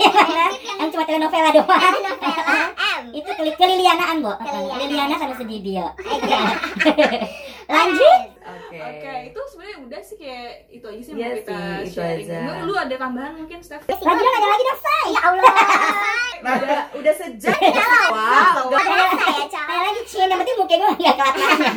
[0.73, 1.67] yang cuma telenovela doang.
[1.67, 2.11] Novela
[2.95, 3.03] M.
[3.11, 4.31] Itu keli- kelilianaan, Bo.
[4.39, 5.15] Keliliana.
[5.17, 5.85] Sama Sudidio.
[7.65, 8.21] Lanjut.
[8.45, 8.77] Oke.
[8.77, 12.27] Oke, itu sebenarnya udah sih kayak itu aja sih Iya mau kita sih, sharing.
[12.29, 12.39] aja.
[12.45, 13.81] Lu, lu ada tambahan mungkin, Steph?
[13.89, 15.05] Lagi dong, ada lagi dong, say.
[15.09, 15.53] Ya Allah.
[16.45, 17.57] Udah udah sejam.
[18.13, 18.69] Wow.
[18.69, 19.65] Gak berasa ya, Cak.
[19.65, 21.71] Kayak lagi cien, yang penting muka gue gak kelihatan ya.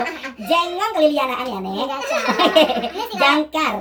[0.45, 1.85] Jengong kelilianaan ya, nih.
[3.17, 3.73] Jangkar.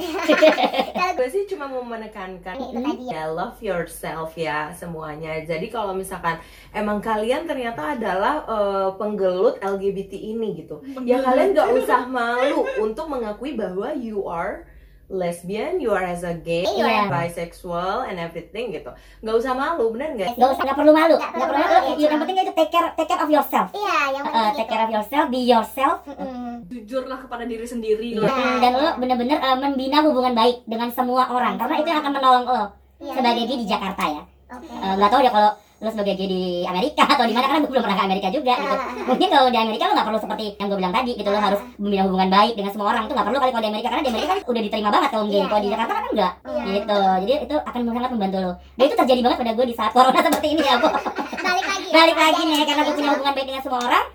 [1.18, 3.24] Gue sih cuma mau menekankan ya ya.
[3.28, 5.42] love yourself ya semuanya.
[5.44, 6.38] Jadi kalau misalkan
[6.72, 13.06] emang kalian ternyata adalah eh, penggelut LGBT ini gitu, ya kalian gak usah malu untuk
[13.08, 14.70] mengakui bahwa you are
[15.08, 17.08] lesbian, you are as a gay, you are Iya.
[17.08, 18.92] bisexual and everything gitu.
[19.18, 20.36] Gak usah malu, bener nggak?
[20.36, 21.16] Gak usah, gak perlu malu.
[21.16, 21.64] Nggak Gak perlu malu.
[21.80, 23.68] malu, ya, Yang penting itu take care, take care of yourself.
[23.72, 24.68] Iya, yang Uh, penting take itu.
[24.70, 25.98] care of yourself, be yourself.
[26.06, 26.68] Mm-mm.
[26.68, 28.20] Jujurlah kepada diri sendiri Iya.
[28.20, 28.28] lo.
[28.28, 32.14] Mm, dan lo bener-bener uh, membina hubungan baik dengan semua orang karena itu yang akan
[32.14, 32.64] menolong lo
[33.00, 33.14] Iya.
[33.14, 34.68] sebagai gay di Jakarta ya Oke.
[34.70, 37.70] Uh, nggak tahu ya kalau lo sebagai gay di Amerika atau di mana karena gue
[37.70, 38.76] belum pernah ke Amerika juga gitu.
[39.14, 41.60] Mungkin kalau di Amerika lo nggak perlu seperti yang gue bilang tadi gitu lo harus
[41.78, 43.04] membina hubungan baik dengan semua orang.
[43.06, 45.26] Itu nggak perlu kali kalau di Amerika karena di Amerika kan udah diterima banget kalau
[45.30, 45.74] gay Iya, kalau di iya.
[45.78, 46.34] Jakarta kan enggak.
[46.42, 46.64] Iya.
[46.74, 47.00] gitu.
[47.22, 50.20] Jadi itu akan sangat membantu lo dan itu terjadi banget pada gue di saat corona
[50.28, 50.90] seperti ini ya bu.
[51.38, 51.90] Balik lagi.
[51.94, 54.06] balik lagi nih karena gue punya hubungan baik dengan semua orang.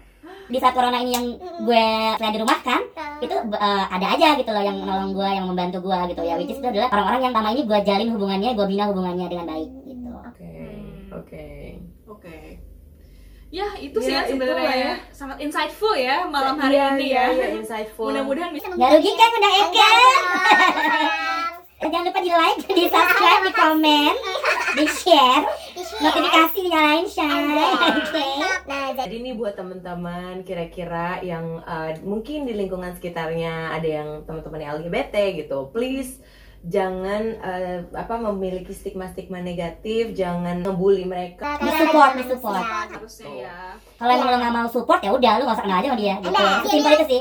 [0.43, 1.27] Di saat corona ini yang
[1.65, 1.85] gue
[2.19, 2.81] selain dirumahkan
[3.23, 6.51] itu eh, ada aja gitu loh yang nolong gue yang membantu gue gitu ya which
[6.51, 9.71] is itu adalah orang-orang yang selama ini gue jalin hubungannya gue bina hubungannya dengan baik
[9.87, 10.09] gitu.
[10.13, 10.52] Oke,
[11.23, 12.09] Hmm.
[12.09, 12.19] oke.
[12.19, 12.39] Oke.
[13.53, 14.95] Ya, itu sih Ya, ya sebenarnya ya.
[15.13, 17.33] sangat insightful ya malam hari Iya, ini iya, ya.
[17.37, 18.09] iya, insightful.
[18.09, 19.91] Mudah-mudahan bisa nggak rugi kan undang Eka
[21.83, 24.15] jangan lupa di like di subscribe di komen
[24.73, 25.45] di share
[25.99, 27.59] notifikasi dinyalain share
[27.99, 28.27] oke
[28.63, 34.09] Nah, jadi Jadi ini buat teman-teman kira-kira yang uh, mungkin di lingkungan sekitarnya ada yang
[34.25, 36.23] teman-teman LGBT gitu, please
[36.63, 41.59] jangan uh, apa memiliki stigma-stigma negatif, jangan ngebully mereka.
[41.59, 42.63] Di support, di support.
[42.63, 43.57] harusnya ya.
[43.99, 46.15] kalau emang lo nggak mau support ya udah lo nggak usah kenal aja sama dia
[46.19, 47.21] gitu simpel itu sih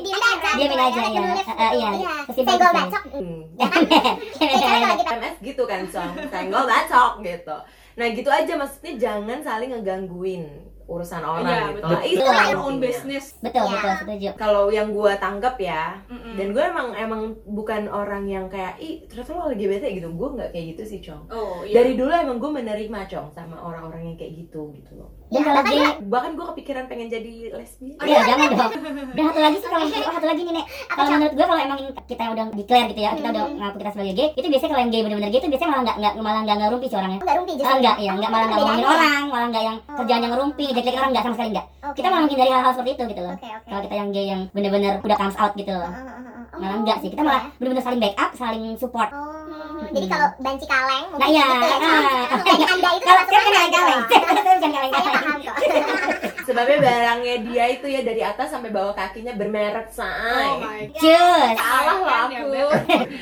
[0.51, 1.21] Diamin aja, ya.
[1.41, 1.89] Eh, iya.
[2.27, 2.77] Sesimpel Senggol itu.
[2.81, 3.03] bacok.
[3.13, 3.41] Hmm.
[4.41, 7.57] Kita MS gitu kan song, senggol bacok gitu.
[7.97, 11.75] Nah gitu aja maksudnya jangan saling ngegangguin urusan orang Iya, gitu.
[11.77, 11.89] betul.
[11.89, 12.01] lah.
[12.03, 12.43] Itu Betul.
[12.45, 13.25] Your own business.
[13.37, 13.71] betul Iya.
[13.73, 16.33] betul setuju Kalau yang gue tanggap ya, Mm-mm.
[16.35, 20.49] dan gue emang emang bukan orang yang kayak ih ternyata lo LGBT gitu gue nggak
[20.49, 21.73] kayak gitu sih cong Oh, iya.
[21.73, 25.63] dari dulu emang gue menerima cong sama orang-orang yang kayak gitu gitu loh dan kalau
[25.63, 28.71] gay bahkan gue kepikiran pengen jadi lesbian Iya jangan dong.
[29.11, 30.65] Dan satu lagi sih kalau oh, satu lagi nih nek.
[30.89, 34.13] Kalau menurut gue kalau emang kita udah declare gitu ya, kita udah ngaku kita sebagai
[34.13, 36.57] gay, itu biasanya kalau yang gay bener-bener gay itu biasanya malah nggak nggak malah nggak
[36.59, 37.19] ngerumpi sih orangnya.
[37.21, 37.75] Enggak rumpi Ah, justru.
[37.77, 41.09] enggak ya, enggak malah nggak ngomongin orang, malah enggak yang kerjaan yang ngerumpi, jelek orang
[41.13, 41.67] enggak sama sekali enggak.
[41.81, 41.95] Oke.
[41.97, 43.33] Kita malah menghindari hal-hal seperti itu gitu loh.
[43.35, 43.67] Oke, oke.
[43.67, 45.87] Kalau kita yang gay yang bener-bener udah comes out gitu loh.
[45.87, 46.57] Ah, ah, ah, ah.
[46.61, 49.09] Malah enggak sih, kita malah bener-bener saling backup, saling support.
[49.15, 51.81] Oh, jadi kalau banci kaleng Nah iya, gitu ya, ah.
[51.81, 52.41] Cong.
[52.45, 54.13] Jadi anda itu Kalau saya kan kaleng-kaleng, gitu.
[54.13, 55.13] saya bukan Saya kaleng-kaleng.
[55.15, 55.55] paham kok.
[56.51, 60.99] sebabnya barangnya dia itu ya dari atas sampai bawah kakinya bermerek Oh say my god.
[60.99, 61.53] Cus.
[61.55, 62.33] salah loh aku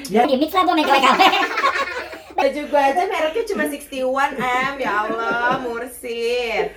[0.10, 1.03] ya, Di mix lah gue main KW
[2.39, 6.72] baju gue aja mereknya cuma 61 m ya Allah mursid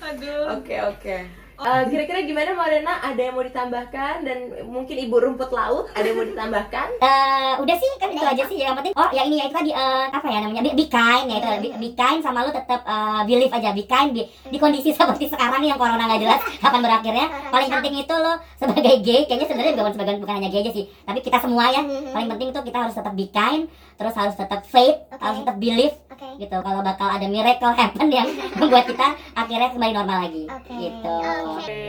[0.00, 0.56] Aduh.
[0.56, 1.16] oke oke.
[1.60, 3.04] Eh, kira-kira gimana Morena?
[3.04, 4.24] Ada yang mau ditambahkan?
[4.24, 6.88] Dan mungkin ibu rumput laut ada yang mau ditambahkan?
[7.10, 8.56] Eh, udah sih kan itu aja sih.
[8.64, 10.62] Yang penting oh ya ini ya itu tadi eh, apa ya namanya?
[10.64, 11.48] Be, be kind ya itu.
[11.60, 13.76] Be, be kind sama lu tetap eh, believe aja.
[13.76, 17.26] Be kind di, di kondisi seperti sekarang yang corona nggak jelas kapan berakhirnya?
[17.52, 20.84] Paling penting itu lo sebagai gay kayaknya sebenarnya bukan sebagai bukan hanya gay aja sih.
[21.04, 23.68] Tapi kita semua ya paling penting tuh kita harus tetap be kind
[24.00, 25.20] terus harus tetap faith Oke.
[25.20, 26.28] harus tetap believe Oke.
[26.40, 26.56] gitu.
[26.56, 28.24] Kalau bakal ada miracle happen yang
[28.58, 30.44] membuat kita akhirnya kembali normal lagi.
[30.48, 30.72] Oke.
[30.72, 31.16] gitu.
[31.52, 31.84] Oke,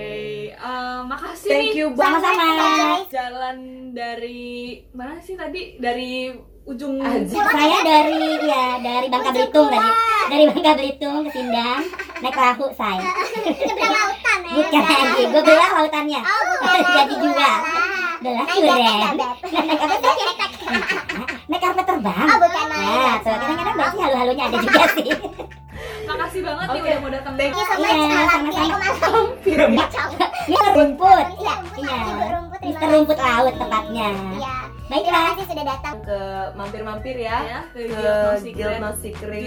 [0.51, 1.79] eh, makasih thank nih.
[1.79, 2.45] you banget sama-sama.
[2.59, 3.07] guys.
[3.07, 3.57] jalan
[3.95, 4.43] dari
[4.91, 5.79] mana sih tadi?
[5.79, 7.41] Dari ujung Anjir.
[7.41, 9.89] saya dari ya dari Bangka Belitung tadi.
[10.27, 11.81] Dari Bangka Belitung ke Sindang
[12.21, 13.01] naik perahu saya
[13.65, 14.53] Seberang lautan ya.
[14.53, 16.21] bukan gue belah lautannya.
[16.21, 16.81] Oh, bukan.
[16.99, 17.51] jadi juga.
[18.21, 19.95] belah Naik jet, keren naik apa
[21.61, 23.19] karpet terbang Oh, bukan nah jet.
[23.21, 25.09] tuh kadang-kadang berarti halu-halunya ada juga sih
[26.01, 26.89] makasih banget nih Oke.
[26.89, 29.19] udah mau datang Thank Iya, sama Iya, sama sama-sama.
[29.39, 29.87] Piramid.
[30.43, 31.95] ini rumput Iya, Iya.
[32.31, 32.59] Rumput.
[32.59, 34.55] terima Mister rumput laut tepatnya Iya.
[34.91, 35.95] Terima baiklah kasih sudah datang.
[36.03, 36.19] ke
[36.53, 37.79] mampir-mampir ya ya ke
[38.43, 39.39] Guild No Secret.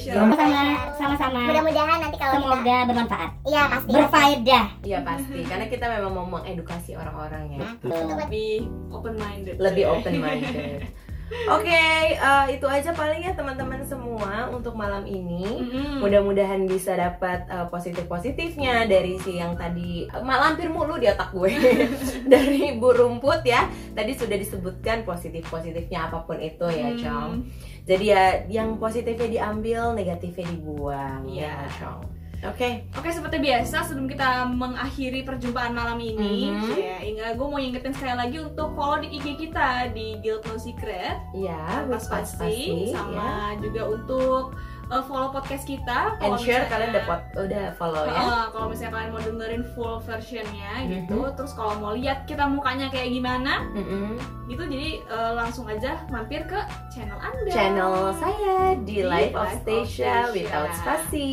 [0.00, 0.60] Sama-sama
[0.96, 3.90] sama-sama Mudah-mudahan nanti kalau kita semoga bermanfaat Iya, pasti.
[3.92, 8.08] berfaedah Iya pasti, karena kita memang mau mengedukasi orang-orang ya Tuh.
[8.16, 8.52] lebih
[8.96, 10.80] open minded lebih open minded.
[11.26, 11.82] Oke,
[12.14, 15.58] eh, itu aja paling ya teman-teman semua untuk malam ini.
[15.98, 21.50] Mudah-mudahan bisa dapat eh, positif-positifnya dari si yang tadi eh, malampir mulu di otak gue
[22.32, 23.66] dari Bu Rumput ya.
[23.94, 26.94] Tadi sudah disebutkan positif-positifnya apa pun itu ya.
[26.94, 27.42] Cong.
[27.86, 31.26] Jadi ya yang positifnya diambil, negatifnya dibuang.
[31.26, 31.66] Iya.
[31.66, 32.15] ya, Cong.
[32.38, 36.76] Oke, Oke seperti biasa sebelum kita mengakhiri perjumpaan malam ini Mhm.
[36.76, 40.56] ya Inga gue mau ingetin sekali lagi untuk follow di IG kita di Guild No
[40.56, 41.16] Secret.
[41.32, 44.52] Iya, Pas pas pasti sama juga untuk
[44.88, 48.16] uh, follow podcast kita And Kalau share misalnya- kalian udah pot- udah follow ya.
[48.16, 51.32] Uh, kalau misalnya kalian mau dengerin full versionnya gitu Mhm.
[51.34, 54.14] terus kalau mau lihat kita mukanya kayak gimana Mm-mm.
[54.46, 56.58] gitu jadi uh, langsung aja mampir ke
[56.88, 61.28] channel anda channel saya di Di Life of Life of Stasia without spasi.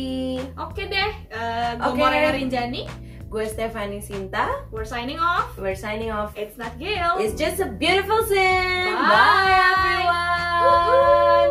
[0.54, 1.98] oke deh uh, gue Oke.
[1.98, 2.86] Morena Rinjani
[3.24, 4.46] Gue Stephanie Sinta.
[4.70, 6.38] we're signing off We're signing off.
[6.38, 8.94] it's not Gail It's just a beautiful sin.
[8.94, 9.10] Bye.
[9.10, 11.50] Bye everyone.